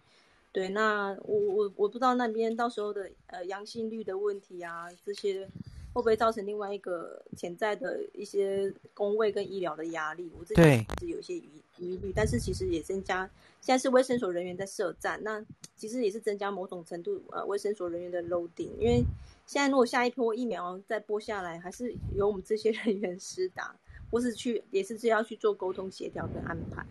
[0.51, 5.49] 对，那我我我不知道那边到时候的呃阳性率的问题啊，这些
[5.93, 10.31] 会不会造成另外一个潜在的一些工位跟医疗的压力？
[10.37, 10.61] 我自己
[10.99, 13.29] 是有一些疑疑虑，但是其实也增加，
[13.61, 19.03] 现在是卫生所人员在设站，那其实也是增加某种程度呃卫生所人员的 loading，因为
[19.45, 23.75] 现在如果下一波疫苗再播下来，还是由我们这些 人员施打，
[24.09, 26.83] 或是去也是要去做沟通协调跟安排。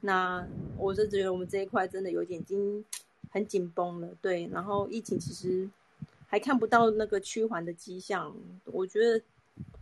[0.00, 2.84] 那我是觉得我们这一块真的有点已经
[3.30, 4.46] 很紧绷了，对。
[4.52, 5.66] 然后疫情其实
[6.32, 9.22] 还看不到那个趋缓的迹象，我觉得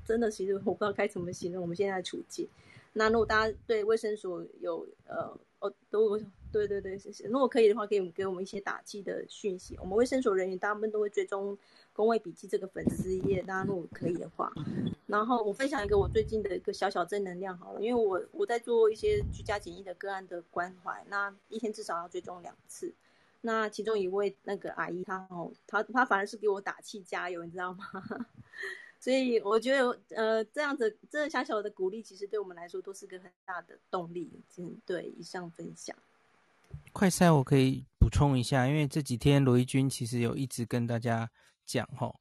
[0.04, 2.48] 真的其实我不知道该怎么形容我们现在的处境。
[2.92, 6.18] 那如果大家对卫生所有呃哦都
[6.50, 7.28] 对对对，谢谢。
[7.28, 9.78] 如果可以的话，给我们给我们一些打气的讯息。
[9.80, 11.56] 我们卫生所人员大部分都会追踪。
[11.92, 14.50] 公卫笔记这个粉丝页，大家如果可以的话，
[15.06, 22.92] 然后我分享一个我最近的一个小小正能量好了，因为我我在做一些居家检疫的个案的关怀，那一天至少要追踪两次。
[23.40, 27.84] 那其中一位那个阿姨，她哦，她她反而是给我打气加油，你知道吗？
[29.00, 34.30] 所以我觉得呃，这样子这小小的鼓励，其实对我们来说都是个很大的动力。
[34.58, 35.96] 嗯，对，以上分享。
[36.92, 41.30] 快筛我可以补充一下，因为这几天罗一军其实有一直跟大家。
[41.66, 42.12] 讲齁，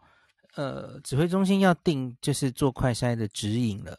[0.53, 3.97] 呃，指挥中心要定就是做快筛的指引了。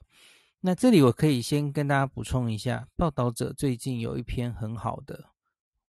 [0.61, 5.31] 那这里我可以先跟大家补充一下，报道者最近有一篇很好的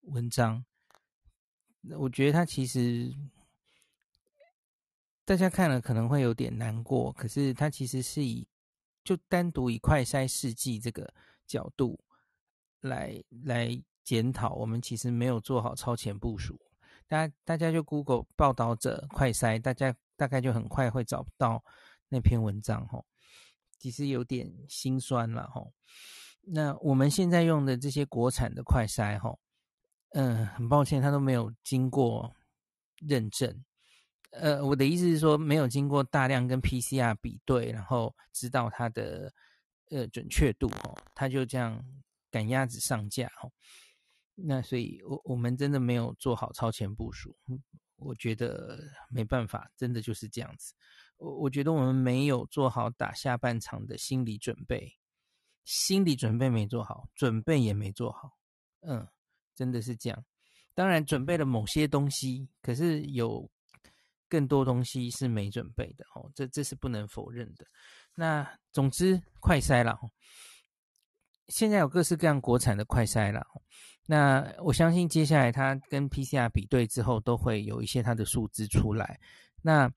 [0.05, 0.65] 文章，
[1.99, 3.15] 我觉得他其实
[5.25, 8.47] 大家看了可能会有点难过，可是他其实是以
[9.03, 11.13] 就单独以快筛试剂这个
[11.47, 11.99] 角度
[12.81, 16.61] 来来检讨，我们其实没有做好超前部署。
[17.07, 21.65] 大家大家就 Google 报道者快筛，大家大概就很快会找到
[22.09, 23.07] 那篇文章吼，
[23.79, 25.73] 其实有点心酸了吼。
[26.43, 29.41] 那我们现在用的这些国产的快筛吼，
[30.11, 32.35] 嗯，很抱歉，它都没有经过
[32.99, 33.65] 认证。
[34.31, 39.33] 呃，我的意思是说，没有经过大量跟 PCR 比对，然后知道它的
[39.91, 41.85] 呃准确度哦，它就这样
[42.31, 43.51] 赶鸭子上架哦。
[44.35, 47.37] 那所以，我我们真的没有做好超前部署，
[47.97, 48.79] 我觉得
[49.11, 50.73] 没办法，真的就是这样子。
[51.19, 54.97] 我我觉得我们没有做好打下半场的心理准备，
[55.65, 58.39] 心理准备没做好，准备也没做好，
[58.81, 59.07] 嗯，
[59.61, 60.25] 真的是这样。
[60.75, 63.47] 当然准备了某些东西，可是有
[64.27, 67.67] 更多东西是没准备的哦，这这是不能否认的。
[68.15, 69.99] 那总之，快筛了，
[71.49, 73.47] 现在有各式各样国产的快筛了。
[74.07, 79.21] 那我相信接下来它跟 PCR 比对之后，都会有一些它的数字出来。
[79.61, 79.93] 那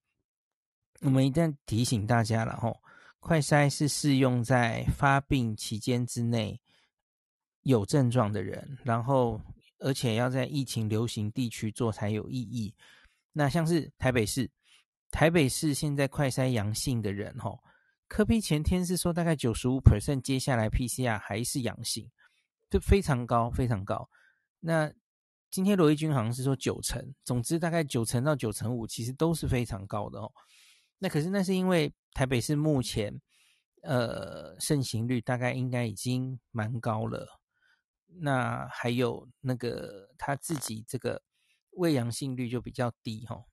[1.00, 2.78] 我们一旦提醒大家了吼，
[3.22, 6.60] 快筛是适用在发病期间之内
[7.64, 9.42] 有症状的人，然后
[9.80, 12.74] 而且要在疫情流行地区做才有意义。
[13.34, 14.50] 那像是台北市，
[15.10, 17.60] 台北市现在快筛阳性的人吼，
[18.08, 22.10] 柯 P 前天是说大概九十五 percent，接下来 PCR 还是阳性，
[22.70, 24.08] 就非常高，非常高。
[24.60, 24.92] 那
[25.50, 30.32] 今天罗一军好像是说九成，总之大概九成到九成五，其实都是非常高的哦。
[31.00, 33.14] 那可是那是因为台北市目前
[33.82, 37.28] 呃盛行率大概应该已经蛮高了，
[38.20, 41.22] 那还有那个他自己这个
[41.72, 43.46] 胃阳性率就比较低哈、哦。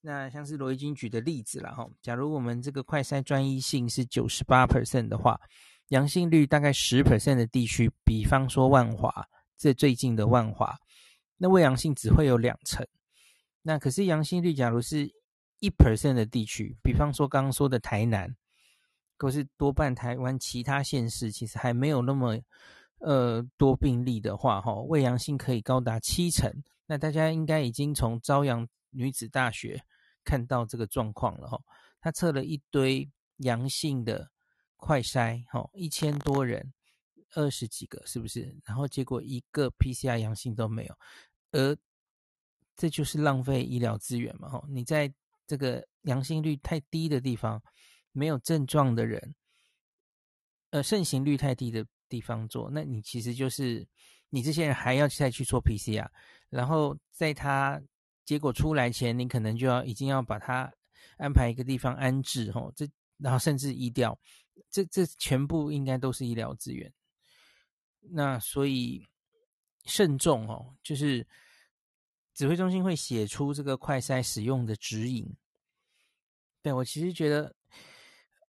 [0.00, 5.40] 那像是罗一军举的例子啦，哈，假如我们这个快筛专一性是九十八 percent 的话，
[5.88, 10.78] 阳性率大概十 percent 的地区，比方说万华，这最近的万华，
[11.36, 12.86] 那伪阳性只会有两成。
[13.62, 15.12] 那可是阳性率假如是
[15.58, 18.36] 一 percent 的地区，比方说刚刚说的台南，
[19.16, 22.38] 可是多半台湾其他县市其实还没有那么
[23.00, 26.52] 呃多病例的话，哈，伪阳性可以高达七成。
[26.86, 29.82] 那大家应该已经从朝阳女子大学
[30.24, 31.60] 看到这个状况了哈，
[32.00, 33.08] 他测了一堆
[33.38, 34.30] 阳性的
[34.76, 36.72] 快筛，哈，一千多人，
[37.34, 38.56] 二十几个是不是？
[38.64, 40.98] 然后结果一个 PCR 阳性都没有，
[41.52, 41.76] 而
[42.76, 44.64] 这就是浪费医疗资源嘛，哈！
[44.68, 45.12] 你在
[45.46, 47.60] 这个阳性率太低的地方，
[48.12, 49.34] 没有症状的人，
[50.70, 53.86] 呃，盛行率太低的地方做，那你其实就是
[54.30, 56.08] 你这些人还要再去做 PCR，
[56.50, 57.80] 然后在他。
[58.24, 60.70] 结果出来前，你可能就要已经要把它
[61.16, 64.20] 安排一个地方安置，哦，这然后甚至移掉，
[64.70, 66.92] 这这全部应该都是医疗资源。
[68.00, 69.02] 那所以
[69.86, 71.26] 慎重哦，就是
[72.34, 75.26] 指挥中心会写出这个快筛使用的指引。
[76.60, 77.56] 对，我其实觉得，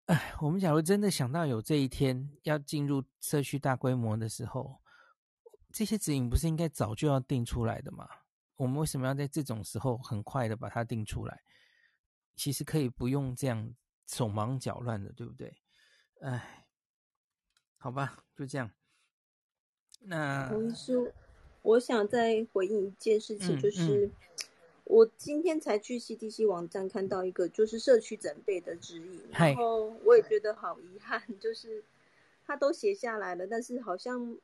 [0.10, 4.82] 哎，我们假如真的想到有这一天要进入社区大规模的时候，
[5.72, 8.10] 这些指引不是应该早就要定出来的吗？
[8.56, 11.44] 我们为什么要在这种时候很快的把它定出来？
[12.36, 13.72] 其实可以不用这样
[14.08, 15.56] 手忙脚乱的，对不对？
[16.22, 16.66] 哎，
[17.78, 18.72] 好吧，就这样。
[20.00, 21.14] 那洪医师，
[21.62, 24.12] 我想再回应一件事情，就是、嗯嗯、
[24.90, 31.84] 我今天才去 CDC 网站看到一个就是社区准备的指引，然后我也觉得好遗憾，就是
[32.46, 34.36] 他都写下来了，但是好像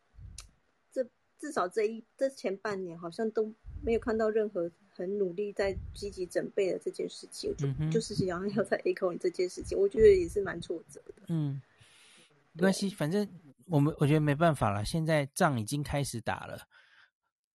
[0.91, 1.05] 这
[1.39, 3.51] 至少这一这前半年好像都。
[3.83, 11.21] 没有看到任何很努力在积极准备的这件事情，就、嗯、就是想要 在 echo 你这件事情，我觉得也是蛮挫折的。
[11.27, 11.61] 嗯，
[12.53, 13.27] 没关系，反正
[13.67, 16.67] 我们我觉得没办法了，现在仗已经开始打了，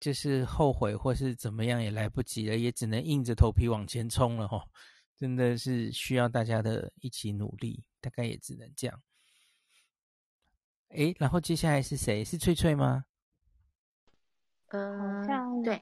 [0.01, 4.65] 就是后悔或是怎么样也来不及了，也只能硬着头皮往前冲了哈。
[5.17, 9.03] 真的是需要大家的一起努力，大概也只能这样。
[10.89, 12.25] 诶，然后接下来是谁？
[12.25, 13.05] 是翠翠吗？
[14.69, 15.81] 嗯、像，对。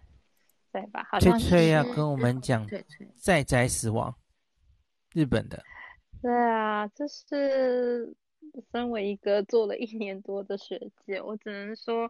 [0.70, 1.02] 对吧？
[1.10, 2.66] 好像翠翠要跟我们讲
[3.16, 4.14] 在宅死亡，
[5.14, 5.64] 日本的。
[6.20, 8.14] 对啊，这是
[8.70, 12.06] 身为一个做了一年多的学姐，我只能说，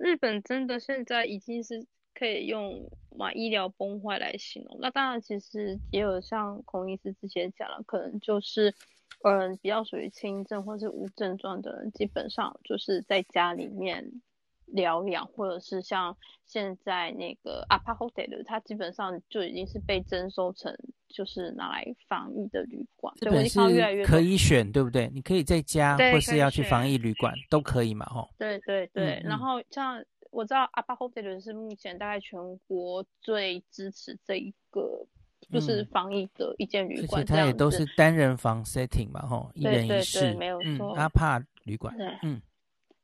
[0.00, 4.78] 日本真的现在已经是可以用嘛医疗崩坏来形容。
[4.80, 8.74] 那当然，其实也有像孔医师之前讲了，可能就是
[9.22, 14.22] 嗯比较属于轻症或是无症状的人，基本上就是在家里面。
[14.69, 20.75] 疗养，或者是像现在那个アパホテル，它基本上就已经是被征收成
[21.07, 23.13] 就是拿来防疫的旅馆。
[23.17, 23.59] 这本是
[24.03, 25.09] 可以选，对不对？
[25.13, 28.29] 你可以在家，或是要去防疫旅馆都可以嘛，吼。
[28.37, 29.21] 对对对。
[29.23, 35.05] 嗯、然后像我知道アパホテル是目前大概全国最支持这一个
[35.51, 40.95] 就是防疫的一间旅馆，而且它也都是单人房 setting 嘛，吼，一人一室，没有错。
[40.95, 42.41] 阿帕旅馆，嗯。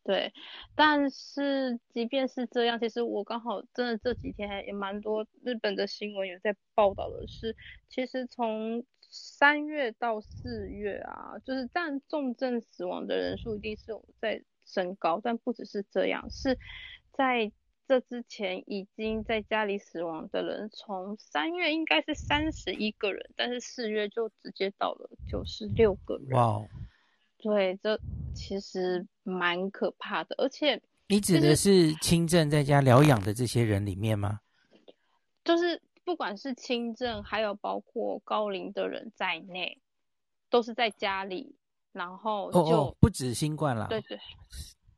[0.06, 0.32] 对，
[0.76, 7.56] 但是即便是这样，其实我刚好真的这几天也蛮多日本的新闻有在报道的是，
[7.88, 16.56] 其实从三月到四月啊，就是但重症死亡的人数一定是有在升高，但不只是这样，是
[17.12, 17.50] 在
[17.88, 26.30] 这之前已经在家里死亡的人，从三月应该是三十一个人，但是四月就直接到了九十六个人。
[26.30, 26.62] 哇！
[27.46, 27.96] 对，这
[28.34, 34.40] 其实蛮可怕的，而且你指的是轻症在家疗养的这些人里面吗？
[35.44, 39.80] 就是不管是轻症，还有包括高龄的人在内，
[40.50, 41.54] 都是在家里，
[41.92, 44.18] 然后就哦哦不止新冠了，对对，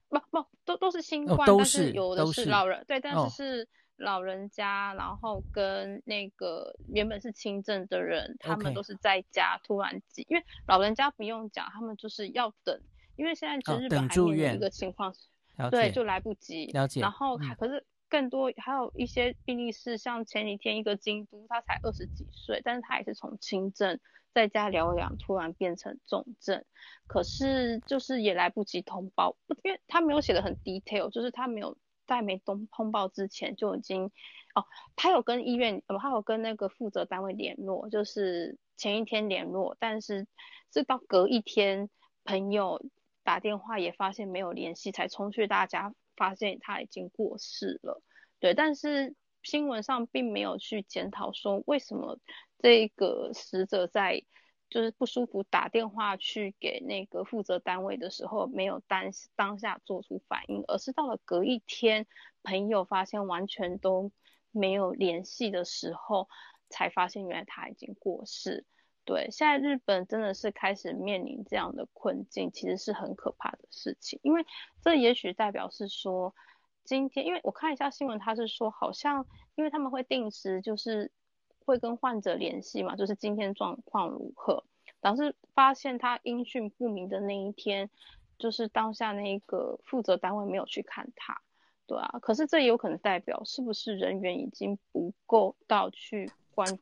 [0.08, 3.68] 不不都都是新冠，哦、都是但是有的是老人，对，但是是。
[3.98, 12.80] 老人家，然后跟那个原本是轻症的人他们都是在家突然急，因为老人家不用讲，他们就是要等，
[13.16, 15.12] 因为现在其实日本还有一个情况，
[15.56, 16.66] 哦、对，就来不及。
[16.68, 17.00] 了解。
[17.00, 23.98] 然后、嗯、可是更多还有一些病例是像前几天一个京都，他才二十几岁，但是他也是从轻症
[24.32, 26.64] 在家疗养，突然变成重症，
[27.06, 31.76] 可是就是也来不及通报，因为他没有写的很 detail，就是他没有
[32.08, 34.10] 在没通通报之前就已经
[34.56, 40.26] 哦，他有跟医院，哦，他有跟那个负责单位联络，就是前一天联络，但是
[40.74, 41.88] 是到隔一天
[42.24, 42.82] 朋友
[43.22, 45.94] 打电话也发现没有联系，才冲去大家。
[46.18, 48.02] 发现他已经过世了，
[48.40, 52.18] 对，但是新闻上并没有去检讨说为什么
[52.58, 54.24] 这个死者在
[54.70, 59.04] 就是不舒服打电话去给那个负责单位的时候没有当
[59.34, 62.06] 当下做出反应，而是到了隔一天
[62.42, 64.12] 朋友发现完全都
[64.50, 66.28] 没有联系的时候，
[66.68, 68.66] 才发现原来他已经过世。
[69.04, 74.20] 对，现在日本真的是开始面临这样的困境，其实是很可怕的事情。
[74.22, 74.44] 因为
[74.82, 76.34] 这也许代表是说，
[76.84, 81.10] 今天因为我看一下新闻，他是说好像因为他们会定时就是
[81.68, 84.64] 会跟患者联系嘛，就是今天状况如何。
[85.00, 87.90] 但是发现他音讯不明的那一天，
[88.38, 91.40] 就是当下那个负责单位没有去看他，
[91.86, 92.18] 对啊。
[92.22, 96.78] 可是这也有可能代表是不是人员已经不够到去关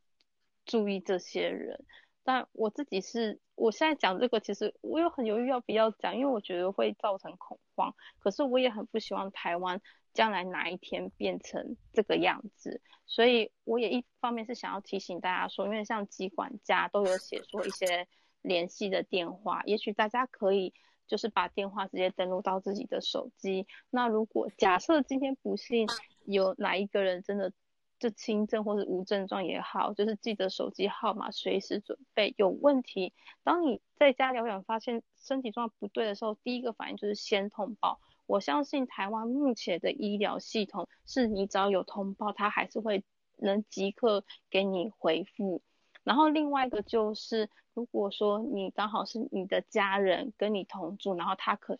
[0.64, 1.84] 注意这些人。
[2.22, 7.94] 但我自己是，我现在讲这个，其实我有很犹豫要不要讲，因为我觉得会造成恐慌。
[8.18, 9.80] 可是我也很不希望台湾
[10.16, 18.08] 将来哪一天变成这个样子，所以我也一方面是想要提醒大家说，因为像疾管家都有写说一些
[18.42, 20.74] 联系的电话，也许大家可以
[21.06, 23.66] 就是把电话直接登录到自己的手机。
[23.90, 25.86] 那如果假设今天不幸
[26.24, 27.52] 有哪一个人真的。
[27.98, 32.34] 就轻症或是无症状也好，就是记得手机号码，随时准备。
[32.36, 37.98] 有问题，当你在家疗养发现身体状况不对的时候，第一个反应就是先通报。
[38.26, 43.04] 我相信台湾目前的医疗系统是你只要有通报，它还是会
[43.36, 45.62] 能即刻给你回复。
[46.04, 51.78] 然后另外一个就是，如果说你刚好是你的家人跟你同住，然后他可。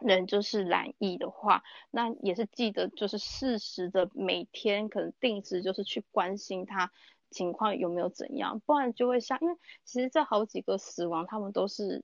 [0.00, 6.90] 人就是染疫的话，那也是记得就是适时的每天可能定时就是去关心他
[7.30, 12.02] 情况有没有怎样，不然就会像，因为其实这好几个死亡他们都是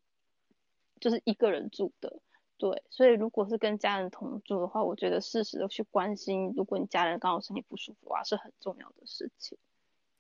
[1.01, 2.20] 就是一个人住的，
[2.59, 9.57] 对，所以如果是跟家人同住的话，我觉得适时的去关心，如果你家人刚好身体不舒服啊，是很重要的事情。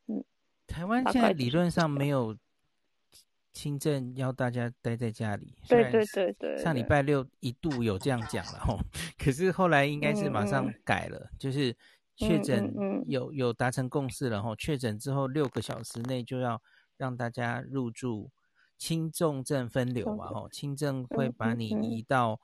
[0.06, 0.24] 嗯，
[0.66, 2.36] 台湾现在理论上没有。
[3.52, 6.58] 轻症要大家待在家里，对对对对。
[6.58, 8.78] 上礼拜六一度有这样讲了吼，
[9.16, 11.74] 可是后来应该是马上改了，就是
[12.16, 12.70] 确诊
[13.06, 16.60] 有有达成共识了吼，确诊之后六个小时内就要
[16.98, 18.30] 让大家入住，
[18.78, 22.40] 轻重症分流嘛吼，轻症会把你移到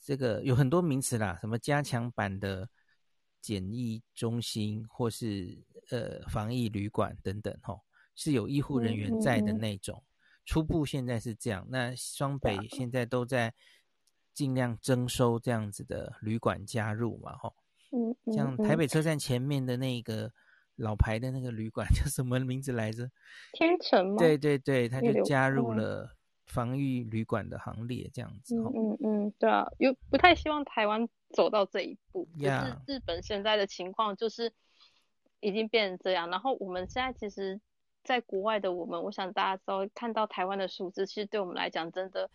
[0.00, 2.68] 这个有很多名词啦，什么加强版的
[3.40, 5.58] 检疫中心或是
[5.90, 7.80] 呃防疫旅馆等等吼，
[8.14, 10.02] 是有医护人员在的那种。
[10.44, 13.54] 初步现在是这样，那双北现在都在
[14.34, 17.54] 尽量征收这样子的旅馆加入嘛，吼，
[17.92, 20.32] 嗯，像台北车站前面的那个
[20.76, 23.10] 老牌的那个旅馆 叫什么名字来着？
[23.52, 24.16] 天成吗？
[24.18, 26.08] 对对对，他就加入了
[26.46, 28.56] 防御旅馆的行列，这样子。
[28.56, 32.28] 嗯嗯嗯，对啊，又不太希望台湾走到这一步。
[32.38, 34.52] 就是日本现在的情况就是
[35.40, 37.60] 已经变成这样，然后我们现在其实。
[38.04, 42.28] 在国外的我们，我想大家都看到台湾的数字，其实对我们来讲，真的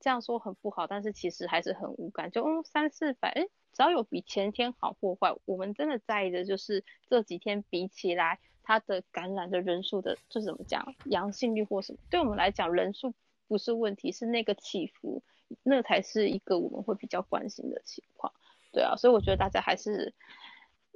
[0.00, 2.30] 这样说很不好，但是其实还是很无感。
[2.30, 3.42] 就嗯，三四百，哎，
[3.72, 13.12] 只要有比前天好或坏，我们真的在意的就是这几天比起来，它的感染的人数的，就是怎么讲，阳性率或什么，对我们来讲，人数
[13.48, 15.22] 不是问题，是那个起伏，
[15.64, 18.32] 那才是一个我们会比较关心的情况。
[18.72, 20.14] 对啊，所以我觉得大家还是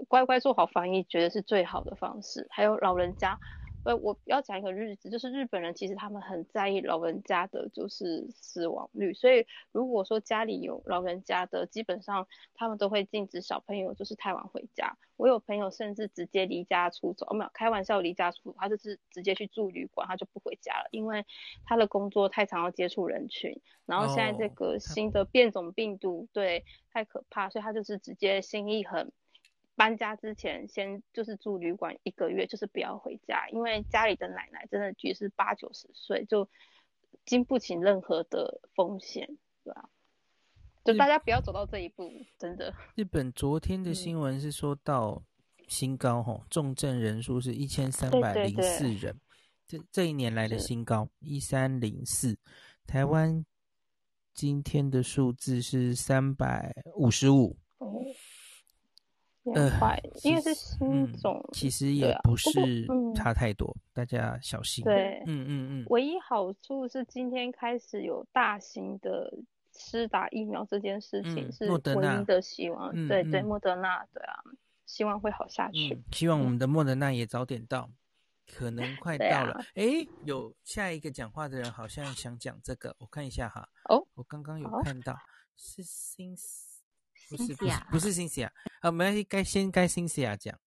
[0.06, 2.46] 乖乖做好防疫，觉得是最好的方式。
[2.50, 3.40] 还有老人家。
[3.84, 9.12] 呃，我要讲一个日子，就是日本人其实他们很在意老人家的，就是死亡率。
[9.12, 14.96] 所以如果说家里有老人家的，基本上他们都会禁止小朋友就是太晚回家。
[15.16, 21.24] 我有朋友甚至直接离家出走，哦，没有开玩笑，离家出走，他就是直接去住旅馆，他就不回家了，因为
[21.64, 23.60] 他的工作太常要接触人群。
[23.86, 29.10] 然后现在这个新的变种病毒，对，太可怕，所以他就是直接心一横。
[29.74, 36.48] 搬家之前，先就是住旅馆一个月，就是不要回家，因为家里的奶奶真的就是八九十岁，就
[37.24, 39.26] 经不起任何的风险，
[39.64, 39.88] 对吧？
[40.84, 42.74] 就大家不要走到这一步，真的。
[42.96, 45.22] 日本昨天的新闻是说到
[45.68, 49.18] 新高吼，重症人数是一千三百零四人，
[49.66, 52.36] 这这一年来的新高一三零四。
[52.86, 53.46] 台湾
[54.34, 57.56] 今天的数字是三百五十五。
[59.44, 64.84] 两块，因为是新种，呃、其实也不是差太多，嗯、大家小心。
[64.84, 65.86] 对，嗯嗯嗯。
[65.90, 69.32] 唯一好处是今天开始有大型的
[69.72, 72.90] 施打疫苗这件事情是唯一的希望。
[72.94, 74.34] 嗯、对对，莫德纳，对啊，
[74.86, 75.92] 希望会好下去。
[75.92, 77.90] 嗯、希望我们的莫德纳也早点到，
[78.46, 79.60] 可能快到了。
[79.74, 83.68] 哎、啊，有下一个讲话的人好像想讲这个，我看一下哈。
[83.88, 85.18] 哦，我刚刚有看到、哦、
[85.56, 86.36] 是新。
[87.36, 90.58] 不是不是不是辛西亚啊，没关系，该先该辛西亚讲。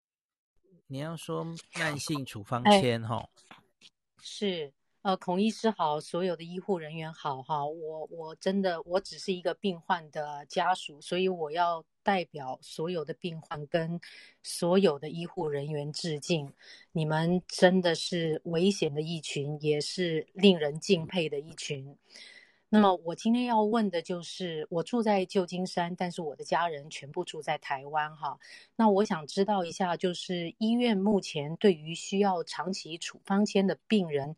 [0.88, 1.44] 你要说
[1.80, 3.88] 慢性处方签哈、哎，
[4.22, 14.00] 是呃，孔医师好，所有的医护人员好哈，我我真的我只是一个病患的家属，所以我要代表所有的病患跟
[14.42, 16.52] 所有的医护人员致敬。
[16.92, 21.96] 你们真的是危险的一群，也是令人敬佩的一群。
[22.70, 28.38] 那么我今天要问的就是，我住在旧金山，但是我的家人全部住在台湾哈。
[28.76, 34.36] 那我想知道一下，就是医院目前对于需要长期处方签的病人，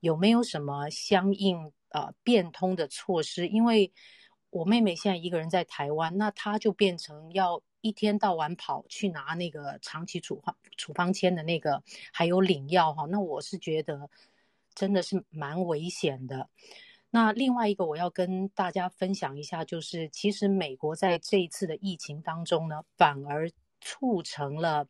[0.00, 3.48] 有没有什么相应呃变通的措施？
[3.48, 3.90] 因为
[4.50, 13.06] 我妹妹现在一个人在台湾，那她就变成要一天到晚跑去拿那个长期处方处方签的那个，还有领药哈。
[13.06, 14.08] 那我是觉得
[14.74, 16.48] 真的是蛮危险的。
[17.14, 23.50] 那另外一个我要跟大家分享一下，就是其实美国在这一次的疫情当中呢，反而
[23.82, 24.86] 促成了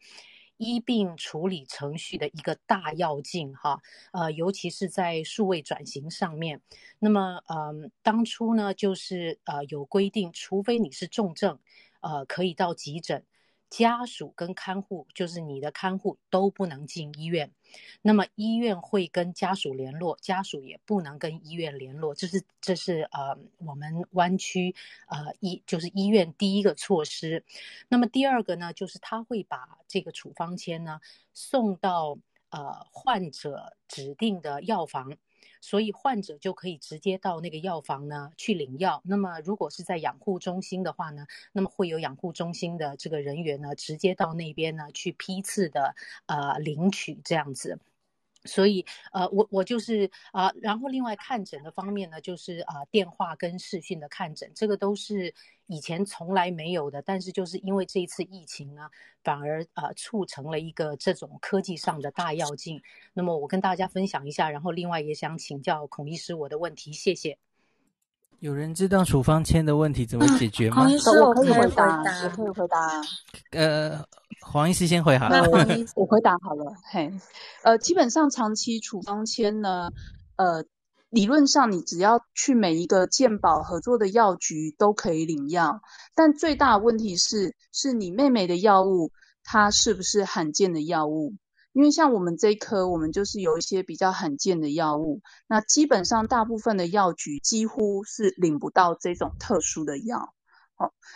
[0.57, 3.81] 医病处理程序的一个大跃进，哈，
[4.13, 6.61] 呃，尤其是在数位转型上面。
[7.01, 11.59] 那么，嗯、呃，当初呢，就是呃有规定，除非你是重症，
[12.03, 13.25] 呃，可以到急诊。
[13.73, 17.51] 家属跟看护，就是你的看护都不能进医院，
[18.03, 24.75] 那么医院会跟家属联络，家属也不能跟医院联络，这是这是呃我们湾区
[25.09, 27.43] 呃医就是医院第一个措施。
[27.89, 31.01] 那么第二个呢，就是他会把这个处方签呢
[31.33, 32.19] 送到
[32.51, 35.17] 呃患者指定的药房。
[35.63, 39.01] 所以患者就可以直接到那个药房呢去领药。
[39.07, 45.95] 那么如果是在养护中心的话呢，那么会有养护中心的这个人员呢直接到那边呢去批次的
[46.27, 47.79] 呃领取这样子。
[48.45, 55.33] 所以，呃，我我就是啊、呃，然后另外看诊的方面呢，就是啊、呃，电话跟视讯的看诊，这个都是
[55.67, 58.89] 以前从来没有的，但是就是因为这一次疫情呢，
[59.23, 62.83] 反而啊、呃，促成了一个这种科技上的大跃进。
[63.13, 67.39] 那么我跟大家分享一下，然后另外也想请教孔医师我的问题，谢谢。
[68.41, 70.83] 有人知道处方签的问题怎么解决吗？
[70.83, 73.01] 孔医师，我可以回答，我可以回答。
[73.53, 74.05] 呃，
[74.43, 75.41] 黄医师先回好了。
[75.41, 75.49] 那
[75.97, 76.75] 我回答好了。
[76.91, 77.13] 嘿，
[77.63, 79.91] 呃，基本上长期处方签呢，
[80.37, 80.65] 呃，
[81.09, 85.81] 理论上你只要去每一个健保合作的药局都可以领药，
[86.15, 89.11] 但最大的问题是，是你妹妹的药物，
[89.45, 91.35] 它是不是罕见的药物？
[91.73, 100.35] 因为像我们这一科，我们就是有一些比较罕见的药物，那基本上大部分的药局几乎是领不到这种特殊的药。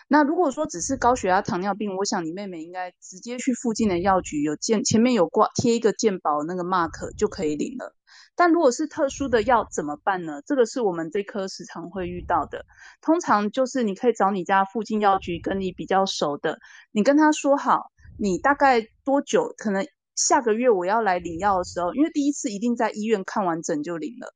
[0.08, 7.94] 那如果说只是高血压、糖尿病，我想你妹妹应该直接去附近的药局有健前面有挂贴一个健保那个 mark 就可以领了。
[8.34, 10.42] 但如果是特殊的药怎么办呢？
[10.46, 12.64] 这个是我们这科时常会遇到的。
[13.00, 16.58] 通常就是你可以找你家附近药局跟你比较熟的，
[16.92, 19.86] 你跟他说好，你大概多久可能。
[20.16, 24.32] 下个月我要来领药的时候，因为第一次一定在医院看完诊就领了。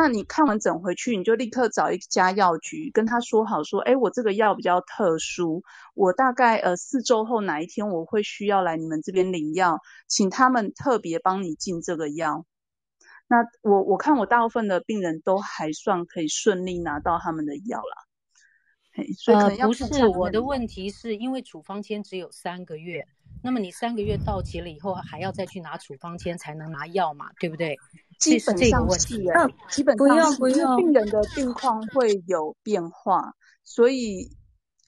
[0.00, 12.46] 那你看完诊回去，你就立刻找一家药局，跟他说好说，哎，我这个药比较特殊，我大概呃四周后哪一天我会需要来你们这边领药，请他们特别帮你进这个药。
[13.26, 18.06] 那我我看我大部分的病人都还算可以顺利拿到他们的药啦。
[18.94, 23.04] 嘿，所以可能要、呃、不是我的问题，是因为处方签只有三个月。
[23.42, 27.76] 那么你三个月到期了以后，还要再去拿处方签才能拿药嘛，对不对？
[28.18, 34.36] 基本上是，嗯，基本上是，因为病人的病况会有变化，所以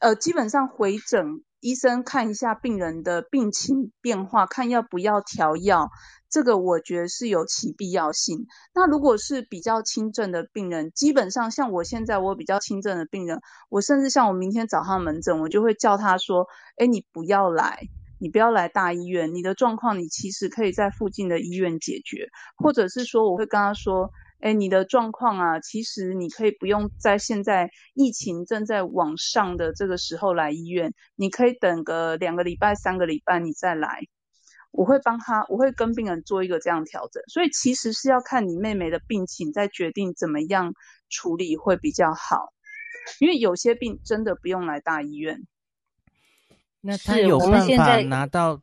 [0.00, 5.88] 呃，基本上回诊医生看一下病人的病情变化，看要不要调药，
[6.28, 8.46] 这个我觉得是有其必要性。
[8.74, 17.86] 那如果是比较轻症的病人，基本上像我现在我比较轻症的病人，我甚至像我明天早上门诊，我就会叫他说，哎，你不要来。
[18.20, 24.10] 你不要来大医院，你的状况你其实可以在附近的医院解决，或者是说我会跟他说，
[24.40, 34.00] 哎，你的状况啊，其实你可以不用在现在疫情正在往上的这个时候来医院，你可以等个两个礼拜、三个礼拜你再来，
[34.70, 40.74] 我会帮他，我会跟病人做一个这样调整，所以其实是要看你妹妹的病情，再决定怎么样
[41.08, 42.52] 处理会比较好，
[43.18, 45.40] 因为有些病真的不用来大医院。
[46.80, 48.60] 那他有办法拿到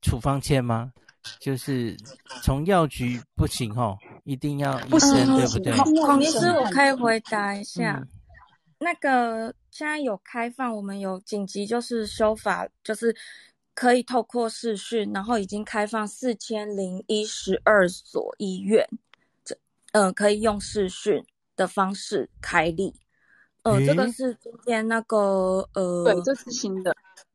[0.00, 0.92] 处方签吗？
[1.38, 1.96] 就是
[2.42, 5.72] 从药局不行哦，一定要医生对不对？
[6.04, 7.96] 孔医师，我可以回答一下。
[8.02, 8.08] 嗯、
[8.80, 13.14] 那个现在有开放，我们有紧急就是修法，就是
[13.72, 18.84] 可以透过视讯，然后已经开放四千零一十二所医院，
[19.44, 19.54] 这
[19.92, 22.92] 嗯、呃、可以用视讯的方式开立。
[23.62, 26.92] 呃，这个是今天那个呃，对，这是新的。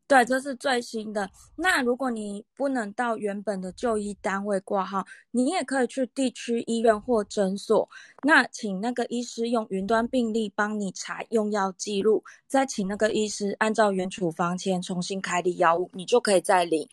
[0.08, 1.30] 对，这是最新的。
[1.58, 7.90] 那如果你不能到原本的就医单位挂号，你也可以去地区医院或诊所。
[8.24, 16.88] 那请那个医师用云端病历帮你查用药记录，再请那个医师按照原处方签重新开立药物，你就可以再领。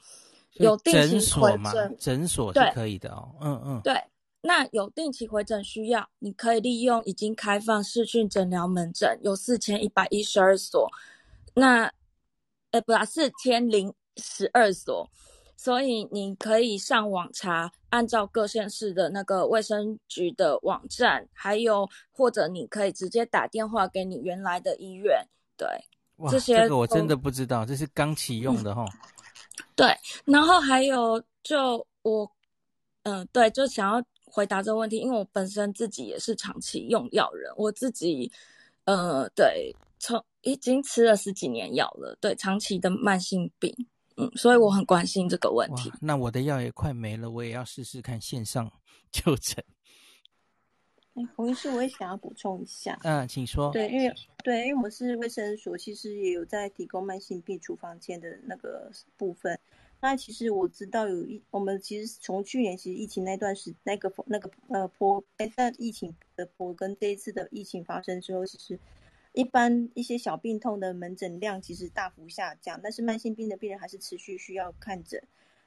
[0.55, 3.29] 有定期回诊，诊所是可以的哦。
[3.41, 3.81] 嗯嗯。
[3.83, 3.95] 对，
[4.41, 10.89] 那有定期回诊需要，你可以利用已经开放视讯诊疗门诊，有四千一百一十二所。
[11.55, 11.93] 那
[12.75, 15.09] 呃，不啊，四千零十二所，
[15.57, 25.25] 所以你可以上网查，按照各县市的那个卫生局的网站，还有或者你可以直接打电话给你原来的医院，
[25.57, 25.69] 对，
[26.17, 28.85] 哇这些这个我真的不知道，这是刚启用的齁。
[29.77, 32.29] 对，然后还有就我，
[33.05, 38.33] 嗯、呃，对，就想要回答这个问题，因为我本身自己也是长期用药人，我自己，
[38.85, 40.21] 呃，对，从。
[40.45, 43.75] 已经吃了十几年药了，对长期的慢性病，
[44.17, 45.91] 嗯，所以我很关心这个问题。
[46.01, 48.71] 那我的药也快没了，我也要试试看线上
[49.11, 49.65] 就诊。
[51.15, 52.99] 哎，洪医师，我也想要补充一下。
[53.05, 53.71] 嗯，请说。
[53.73, 59.59] 对，因为对，因为我们是卫生所，其实也有在提供慢性病处方间的那个部分。
[60.01, 68.79] 那其实我知道有一，我们其实从去年其实疫情那段时那个那个呃波，哎，在疫情的波跟这一次的疫情发生之后，其实。
[69.35, 75.21] 一般一些小病痛的门诊量其实大幅下降，但是慢性病的病人还是持续需要看诊。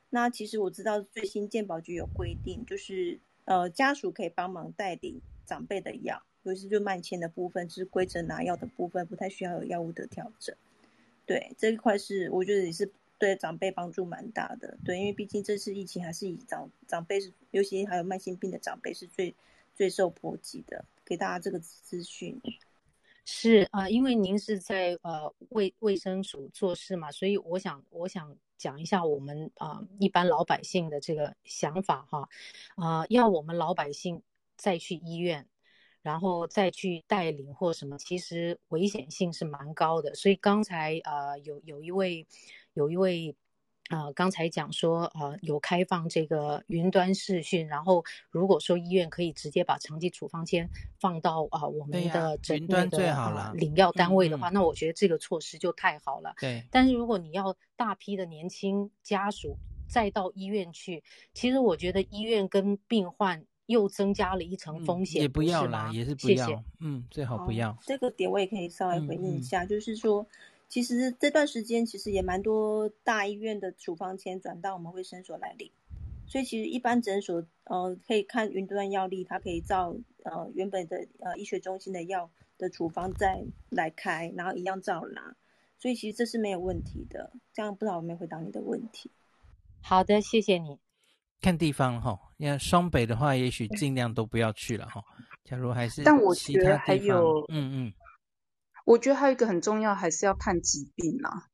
[0.09, 10.55] 那其实我知道最新健保局有规定，就是呃家属可以帮忙代理长辈的药，尤其是就慢签的部分，是规则拿药的部分，不太需要有药物的调整。
[11.25, 14.77] 对，这一块是我觉得也是对长辈帮助蛮大的。
[14.85, 19.35] 对，因为毕竟这次疫情还是以长长辈是，尤其还有慢性病的长辈是最
[19.75, 22.41] 最受波及的，给大家这个资讯。
[23.29, 32.29] 是啊、因为您是在呃卫卫生署做事嘛，所以我想我想讲一下我们啊、一般老百姓的这个想法哈，
[32.77, 34.23] 啊、要我们老百姓
[34.55, 35.45] 再去医院，
[36.01, 40.15] 然后再去带领或什么，其实危险性是蛮高的。
[40.15, 42.25] 所以刚才呃有有一位
[42.73, 43.35] 有一位。
[43.89, 50.69] 啊、呃，刚才讲说，呃，有开放这个云端视讯，然后如果说医院可以直接把长期处方签
[50.99, 56.33] 放到啊、呃、我们的诊断的领药单位的话，嗯嗯，那我觉得这个措施就太好了。
[56.39, 59.57] 对，但是如果你要大批的年轻家属
[59.87, 61.01] 再到医院去，
[61.33, 65.21] 其实我觉得医院跟病患又增加了一层风险。
[65.21, 66.45] 嗯、也不要啦，也是不要。
[66.45, 66.63] 谢谢。
[66.81, 67.77] 嗯，最好不要。
[67.83, 70.27] 这个点我也可以稍微回应一下，嗯嗯，就是说。
[70.69, 75.71] 其实这段时间其实也蛮多大医院的处方签转到我们卫生所来领，
[76.27, 85.35] 所以其实一般诊所呃可以看云端药历，它可以照呃原本的呃医学中心的药的处方再来开，然后一样照拿，
[85.79, 87.31] 所以其实这是没有问题的。
[87.53, 89.09] 这样不知道有没有回答你的问题？
[89.81, 90.77] 好的，谢谢你。
[91.39, 95.01] 看地方哈，因为双北的话，也许尽量都不要去了哈。
[95.45, 97.93] 假如还是，但我觉得还有，嗯嗯。
[98.87, 101.49] 我觉得还有一个很重要，还是要看疾病啊。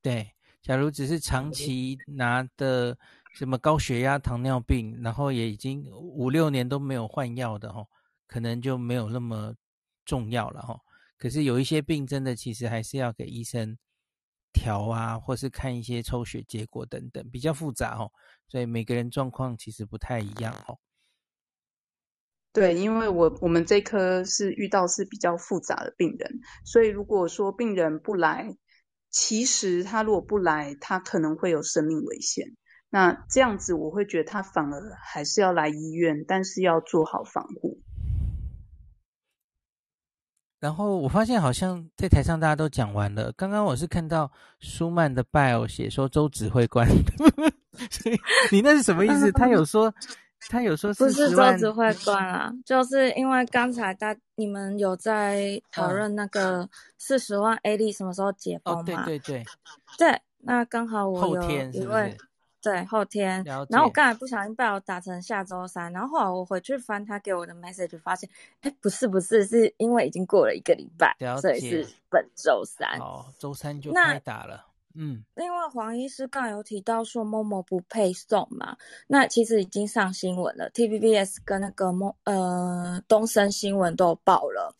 [0.00, 2.96] 对，假如只是长期拿的
[3.34, 7.84] 什么高血压、糖尿病，然后也已经五六年都没有换药的哈，
[8.26, 9.54] 可能就没有那么
[10.06, 10.80] 重要了哈。
[11.18, 13.76] 可是有一些病真的其实还是要给医生
[14.54, 18.10] 调啊，或是看一些抽血结果等等，比较复杂哦。
[18.48, 20.74] 所以每个人状况其实不太一样哈。
[22.54, 28.56] 对，因为我我们这科是遇到是比较复杂的病人，所以如果说病人不来，
[29.10, 32.46] 其实他如果不来，他可能会有生命危险。
[32.90, 37.80] 那这样子我会觉得他反而还是要来医院，但是要做好防护。
[40.60, 44.30] 然后我发现好像在台上大家都讲完了，刚刚我是看到
[44.60, 46.88] 舒曼的 bio 写说周指挥官，
[48.52, 49.32] 你那是什么意思？
[49.32, 49.92] 他有说。
[50.48, 52.52] 他有说是不是周指挥官啊？
[52.64, 56.68] 就是因为刚才大你们有在讨论那个
[56.98, 58.80] 四十万 A 粒什么时候解封嘛？
[58.80, 59.44] 哦、对对对，
[59.98, 62.16] 对，那刚好我有一位
[62.62, 68.28] 对后天，然后我刚才不小心被我打成下周三，然后后来我回去翻他给我的 message，发现
[68.60, 72.98] 哎不是不是，是因为已经过了一个礼拜，所以是本周三。
[72.98, 74.64] 哦，周三就开打了。
[74.96, 78.76] 嗯，另外黄医师刚有提到说 Momo 不配送嘛，
[79.08, 84.74] 那其实已经上新闻了，TVBS 跟那个某呃东森新闻都有报了。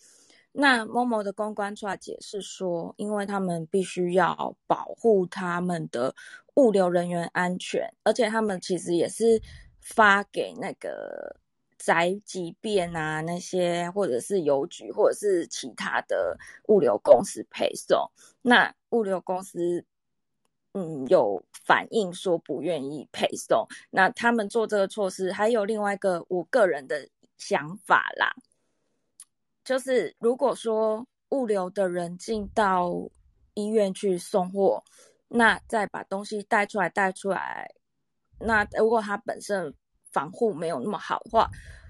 [0.53, 6.15] 那 Momo 的公关出来解释说，因为他们必须要保护他们的
[6.55, 9.43] 物流人员安全，而且他们其实也是
[9.81, 11.35] 发给那个
[11.77, 16.39] 宅急便啊那些，或者是邮局，或者是其他的
[16.69, 18.09] 物流公司配送。
[18.41, 19.85] 那物流公司
[20.75, 27.09] 嗯有反映说不愿意配送，那他们做这个措施还有另外一个我个人的
[27.39, 28.35] 想法啦。
[29.65, 32.93] 就是如果说物流的人进到
[33.55, 34.85] 医院去送货，
[35.29, 37.73] 那再把东西带出来带出来，
[38.39, 39.73] 那如果他本身
[40.13, 41.49] 防护没有那么好的话，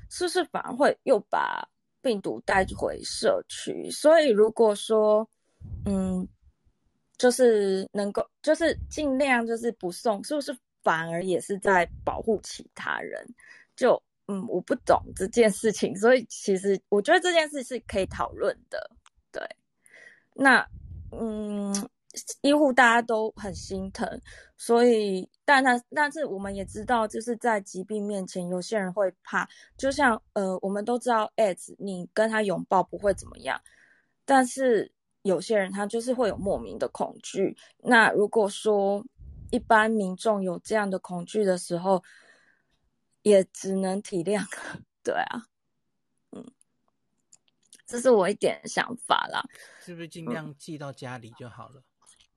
[0.08, 1.68] 是不是反而会又把
[2.00, 3.90] 病毒带回社区？
[3.90, 5.28] 所以如果说，
[5.84, 6.26] 嗯，
[7.18, 13.26] 就是能够就是尽量就是不送，是不是反而也是在保护其他人？
[13.76, 14.02] 就。
[14.26, 18.90] 嗯，我不懂这件事情，所以其实我觉得这件事是可以讨论的。
[19.30, 19.46] 对，
[20.32, 20.66] 那
[21.10, 21.70] 嗯，
[22.40, 24.08] 医护大家都很心疼，
[24.56, 29.46] 所以但那但是我们也知道，就是在疾病面前，有些人会怕。
[29.76, 33.60] 就像呃，我们都知道，AIDS 你跟他拥抱不会怎么样，
[34.24, 34.90] 但是
[35.24, 37.56] 有些人他就是会有莫名的恐惧。
[37.78, 39.04] 那如果说
[39.50, 42.02] 一般民众有这样的恐惧的时候，
[43.22, 44.44] 也只能体谅，
[45.02, 45.46] 对啊，
[46.32, 46.44] 嗯，
[47.86, 49.42] 这是我一点想法啦。
[49.80, 51.76] 是不是尽量寄到家里就好了？
[51.76, 51.84] 嗯，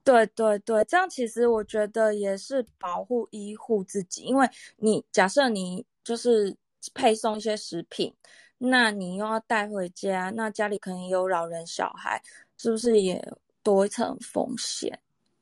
[0.02, 6.56] 对对对，这样其实我觉得也是保护医护自己，因为你假设你就是
[6.94, 8.14] 配送一些食品，
[8.56, 12.22] 那你又要带回家，那家里可能有老人小孩，
[12.58, 13.26] 是不是也
[13.62, 15.00] 多一层风险？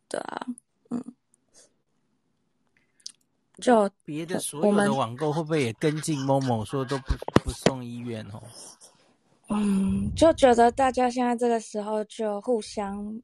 [0.09, 0.47] 对啊，
[0.91, 1.03] 嗯。
[3.59, 8.43] 就别的所有的网购会不会也跟进 Momo 说都不不送医院哦？
[9.49, 13.19] 嗯，就觉得大家现在这个时候就互相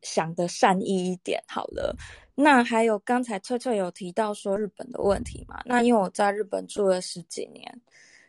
[0.00, 1.94] 想的善意一点好了。
[2.34, 5.60] 那还有刚才翠翠有提到说日本的问题嘛？
[5.66, 7.82] 那因为我在日本住了十几年，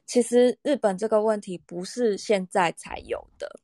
[0.05, 3.61] 其实日本这个问题不是现在才有的，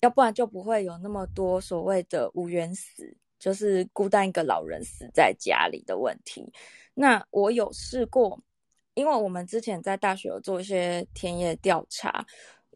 [0.00, 3.16] 要不然就不会有那么多所谓的无缘死。
[3.38, 6.52] 就是孤单一个老人死在家里的问题。
[6.92, 8.36] 那我有试过，
[8.94, 12.26] 因为我们之前在大学有做一些田野调查。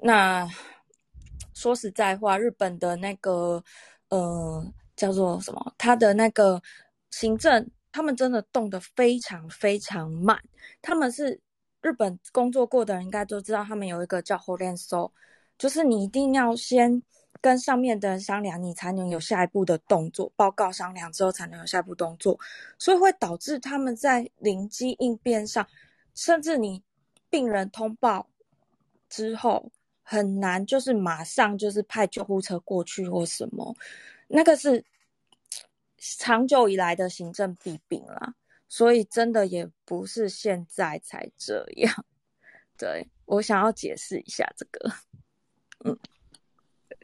[0.00, 0.48] 那
[1.52, 3.60] 说实在话，日本的那个
[4.10, 4.64] 呃
[4.94, 5.74] 叫做什么？
[5.76, 6.62] 他的那个
[7.10, 10.40] 行政，他们真的动得非常非常慢。
[10.80, 11.40] 他们是
[11.80, 15.12] 日本工作过的人应该都知道，他们有一个叫后链搜
[15.62, 17.00] 就是你一定要先。
[17.40, 20.32] 跟上面的人商量，你才能有下一步的动作。
[20.36, 22.38] 报告商量之后，才能有下一步动作，
[22.78, 25.66] 所以会导致他们在临机应变上，
[26.14, 26.80] 甚至你
[27.28, 28.28] 病人通报
[29.08, 29.72] 之后
[30.04, 33.74] 很难，就是马上就是派救护车过去或什么，
[34.28, 34.84] 那个是
[35.98, 38.34] 长久以来的行政弊病啦。
[38.68, 42.06] 所以真的也不是现在才这样。
[42.78, 44.92] 对，我想要解释一下这个，
[45.84, 45.98] 嗯。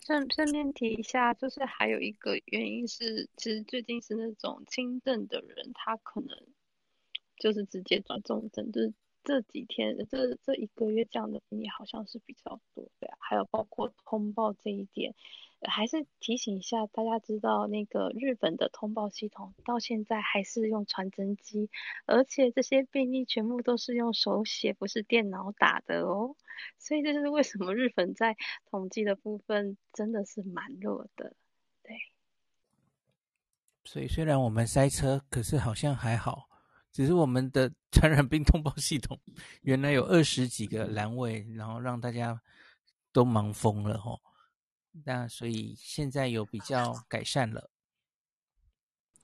[0.06, 6.38] 顺顺便提一下，就是还有一个原因是，其实最近是那种轻症的人，他可能
[7.36, 15.14] 就是直接转重症，就是这几天这这一个月这样的病例好像是比较多的，还有包括通报这一点。
[15.62, 21.68] 还是提醒一下大家，知道那个日本的通报系统到现在还是用传真机，
[22.06, 26.36] 而且这些病例全部都是用手写，不是电脑打的哦。
[26.78, 28.36] 所以这就是为什么日本在
[28.70, 31.34] 统计的部分真的是蛮弱的。
[31.82, 31.96] 对。
[33.84, 36.48] 所以虽然我们塞车，可是好像还好，
[36.92, 39.18] 只是我们的 传染病通报系统
[39.62, 42.40] 原来有二十几个栏位，然后让大家
[43.12, 44.20] 都忙疯了吼。
[45.04, 47.70] 那所以现在有比较改善了。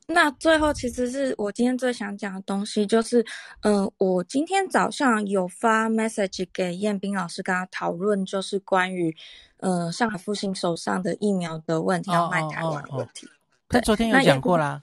[0.06, 3.24] 那最后其实是我今天最想讲的东西，就是，
[3.62, 9.16] 呃，我今天早上有发 message 给彦斌老师，跟他讨论，就是关于，
[9.58, 13.28] 呃，上海复兴手上的疫苗的问题，要卖台湾的问题。
[13.68, 14.82] 他昨天有讲过啦。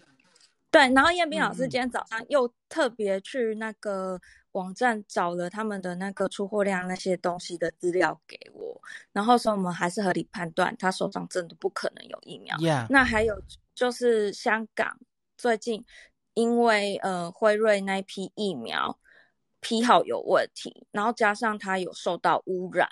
[0.71, 4.19] 对，然后彦斌老师今天早上又特别去那个。
[4.53, 8.81] 网站找了他们的那个出货量那些东西的资料给我，
[9.13, 12.55] 然后说我们还是合理判断他手上真的不可能有疫苗。
[12.57, 12.87] Yeah.
[12.89, 13.41] 那还有
[13.73, 14.97] 就是香港
[15.37, 15.85] 最近
[16.33, 18.99] 因为呃辉瑞那批疫苗
[19.59, 22.89] 批号有问题，然后加上它有受到污染，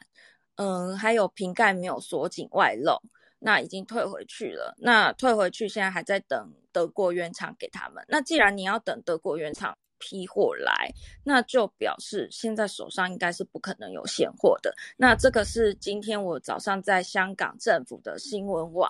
[0.55, 3.01] 嗯、呃，还有瓶盖没有锁紧外漏，
[3.39, 4.75] 那已经退回去了。
[4.77, 8.03] 那退回去现在还在等德国原厂给他们。
[8.07, 10.91] 那既然你要等德国原厂批货来，
[11.23, 14.73] 那就表示现在手上应该是不可能有现货的。
[14.97, 18.89] 那这个是今天我早上在香港政府的新闻网，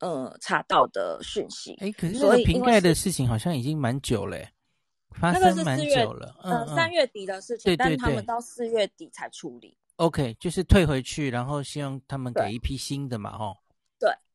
[0.00, 1.74] 呃，查到的讯息。
[1.80, 4.38] 哎，可是这个瓶盖的事情好像已经蛮久了，
[5.10, 6.34] 发生蛮久了。
[6.42, 9.76] 嗯，呃、三月底的事情，但他们到四月底才处理。
[9.96, 13.56] OK，就是退回去，然后希望他们给一批新的嘛，吼。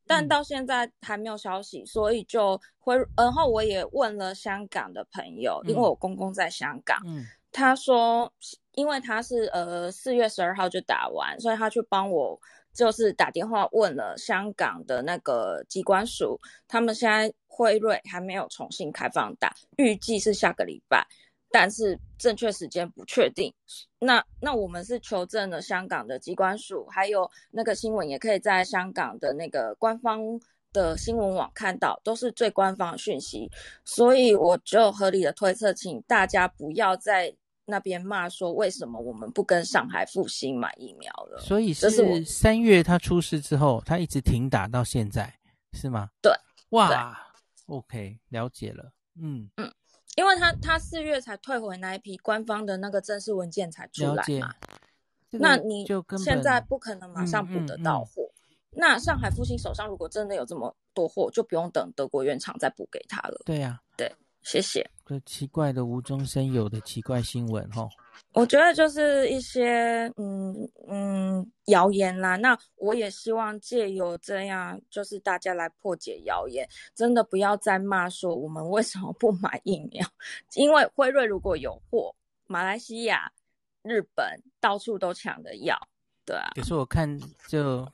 [0.08, 8.32] 对，但到现在还没有消息，嗯、所以就会，然后我也问了香港的朋友，因为我公公在香港，嗯，他说，
[8.72, 12.40] 因为他是呃四月十二号就打完，所以他去帮我
[12.72, 21.06] 就是打电话问了香港的那个机关署，他们现在辉瑞还没有重新开放打，预计是下个礼拜。
[21.50, 23.52] 但是正确时间不确定，
[23.98, 30.20] 那那我们是求证了香港的机关署，还有那个新闻也可以在香港的那个官方
[30.72, 33.50] 的新闻网看到，都是最官方的讯息，
[33.84, 37.34] 所以我就合理的推测，请大家不要在
[37.64, 41.40] 那边骂说为什么我们不跟上海复兴买疫苗了。
[41.40, 45.38] 所以是三月他出事之后，他一直停打到现在，
[45.72, 46.10] 是吗？
[46.20, 46.30] 对，
[46.70, 47.18] 哇
[47.66, 49.72] ，OK，了解了，嗯嗯。
[50.18, 54.52] 因为他他四月才退回那一批官方的那个正式文件才出来嘛，
[55.30, 55.86] 这个、那你
[56.18, 58.22] 现在不可能马上补得到货。
[58.22, 63.40] 嗯嗯嗯、那上海复兴手上如果真的有这么多货，就不用等德国原厂再补给他了。
[63.46, 64.12] 对呀、啊，对，
[64.42, 64.90] 谢谢。
[65.06, 67.88] 这奇怪的无中生有的奇怪新闻哈。
[68.38, 70.54] 我觉得就是一些嗯
[70.86, 76.64] 嗯谣言啦，那我也希望借由这样，就是大家来破解谣言，
[76.94, 80.06] 真的不要再骂说我们为什么不买疫苗，
[80.54, 82.14] 因为辉瑞如果有货，
[82.46, 83.32] 马来西亚、
[83.82, 85.76] 日本到处都抢着要，
[86.24, 86.52] 对啊。
[86.54, 87.18] 可是我看
[87.48, 87.84] 就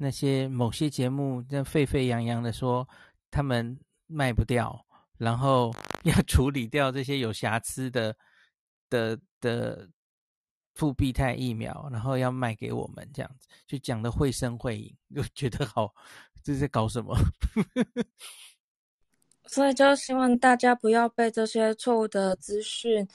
[0.00, 2.88] 那些某些节目在沸沸扬扬的说
[3.30, 4.84] 他们卖不掉，
[5.16, 8.16] 然后 要处理掉这些有瑕疵的。
[8.90, 9.88] 的的
[10.74, 15.94] 复必泰疫苗，然后要卖给我们，这样子就讲的绘声绘影， 又觉得好，
[16.42, 17.16] 这是搞什么？
[19.46, 23.08] 所以就希望大家不要被这些错误的资讯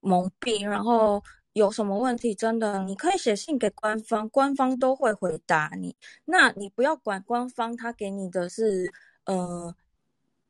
[0.00, 1.22] 蒙蔽，然后
[1.52, 5.94] 有什么问题，真的你可以写信给官方，官方都会回答你。
[6.24, 8.90] 那你不要管官方他给你的是，
[9.24, 9.74] 呃，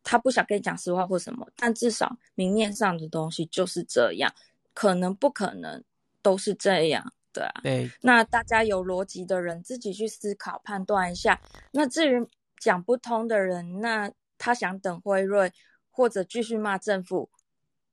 [0.05, 4.33] 他不想跟你讲实话或什么，但至少明面上的东西就是这样。
[4.75, 5.83] 可能不可能
[6.23, 7.61] 都是这样，对啊。
[7.63, 7.91] 对。
[8.01, 11.41] 那大家有逻辑的人自己去思考判断一下。
[11.73, 12.27] 那至于
[12.59, 15.53] 讲不通的人，那他想等辉瑞
[15.91, 17.31] 或者继续骂政府，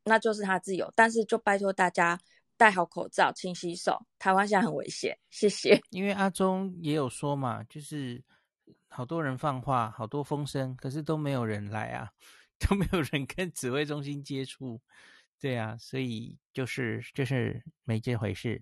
[0.03, 0.91] 那就是他自由。
[0.95, 2.19] 但是就拜托大家
[2.55, 4.05] 戴好口罩、勤洗手。
[4.17, 5.81] 台湾现在很危险，谢谢。
[5.89, 8.23] 因为阿中也有说嘛，就是
[8.87, 12.11] 好多人放话，好多风声，可是都没有人来啊，
[12.59, 14.79] 都没有人跟指挥中心接触。
[15.39, 18.61] 对啊，所以就是就是没这回事，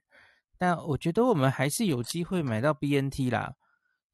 [0.59, 3.55] 但我觉得我们还是有机会买到 BNT 啦，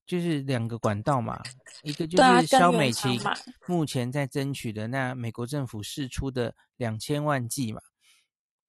[0.06, 1.42] 就是两个管道嘛，
[1.84, 3.20] 一个就是肖美琴
[3.68, 7.82] 目前在争取的那美国政府释出的两千万剂嘛，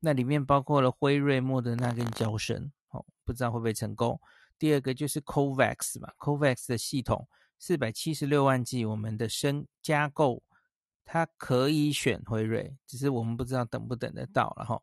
[0.00, 4.20] 那里面包括了辉瑞、莫德纳跟胶生，哦，不知道会不会成功。
[4.58, 7.28] 第二个就是 COVAX 嘛，COVAX 的系统
[7.60, 10.42] 四百七十六万剂，我们的深加购。
[11.04, 14.80] 他可以选辉瑞，只是我们不知道等不等得到了哈。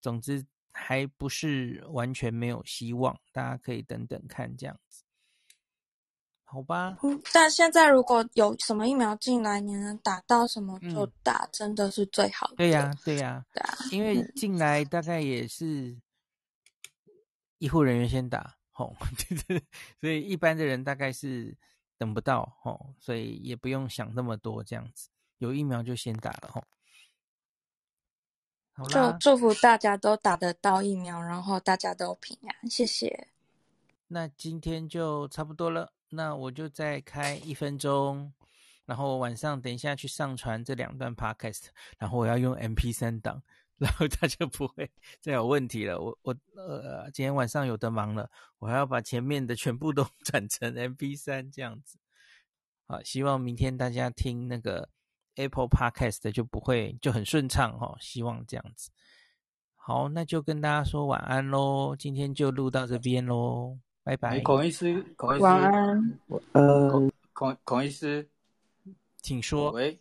[0.00, 5.02] 总之还不是完全没有希望，大家可以等等看这样子，
[6.44, 6.98] 好吧？
[7.02, 12.56] 嗯，但现在如果有什么疫苗进来，你能打到什么就打，嗯、真的是最好的。
[12.56, 15.98] 对呀、啊，对呀、啊，对啊，因为进来大概也是
[17.58, 18.94] 医护人员先打，吼，
[19.98, 21.56] 所以一般的人大概是
[21.98, 25.08] 等不到，吼，所以也不用想那么多这样子。
[25.38, 26.64] 有疫苗就先打了吼，
[28.72, 33.28] 好啦，祝祝福大家都打得到疫苗，然后大家都平安，谢谢。
[34.08, 38.32] 那今天就差不多了，那我就再开一分钟，
[38.84, 41.66] 然后晚上等一下去上传这两段 podcast，
[41.98, 43.42] 然后我要用 MP 三档，
[43.76, 46.00] 然后他就不会再有问题了。
[46.00, 51.98] 我我呃，今天晚上有的忙了，我还要把前面的全部都 转成 MP 三这样子。
[52.86, 54.88] 好，希望明天大家听那个。
[55.36, 58.90] Apple Podcast 就不会就很顺畅哦，希望这样子。
[59.76, 64.40] 好，那就跟大家说晚安喽，今天就录到这边喽，拜拜。
[64.40, 66.20] 孔医师，孔医师，晚安。
[66.52, 68.28] 呃，孔孔孔医师，
[69.22, 69.70] 请说。
[69.70, 70.00] 喂，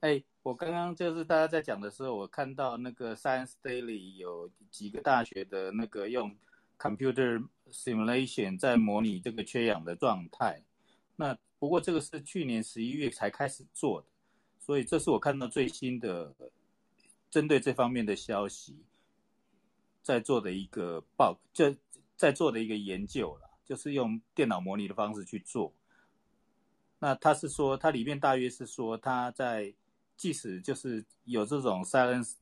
[0.00, 6.36] 哎，我刚刚就是大家在讲的时候，我看到那个 Science Daily 有几个大学的那个用
[6.78, 10.62] Computer Simulation 在模拟这个缺氧的状态。
[11.16, 14.06] 那不过这个是去年十一月才开始做的，
[14.64, 16.34] 所以这是我看到最新的
[17.30, 18.78] 针对这方面的消息，
[20.02, 21.76] 在做的一个报，这
[22.16, 25.74] 在做的一个研究了，就是用电脑模拟的方式去做。
[26.98, 29.74] 那他是说，它里面大约是说，它在
[30.16, 32.36] 即使就是有这种 silence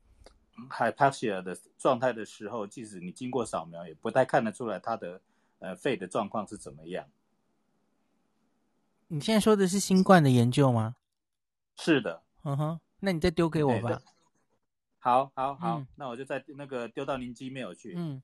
[0.70, 5.20] hypoxia 的状态的时候，即使你经过扫描，也不太看得出来它的
[5.58, 7.04] 呃肺的状况是怎么样。
[9.08, 10.94] 你现在说的是新冠的研究吗？
[11.76, 14.00] 是的，嗯哼，那你再丢给我吧。
[14.98, 17.94] 好，好，好，嗯、那我就再那个丢到您 Gmail 去。
[17.96, 18.22] 嗯，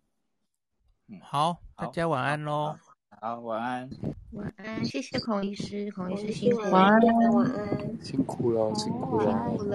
[1.08, 2.76] 嗯，好，大家晚安喽。
[3.20, 3.90] 好，晚安。
[4.32, 6.70] 晚安，谢谢孔医师，孔医师辛苦了。
[6.70, 7.00] 晚安，
[7.32, 8.04] 晚安。
[8.04, 9.58] 辛苦了，辛苦了。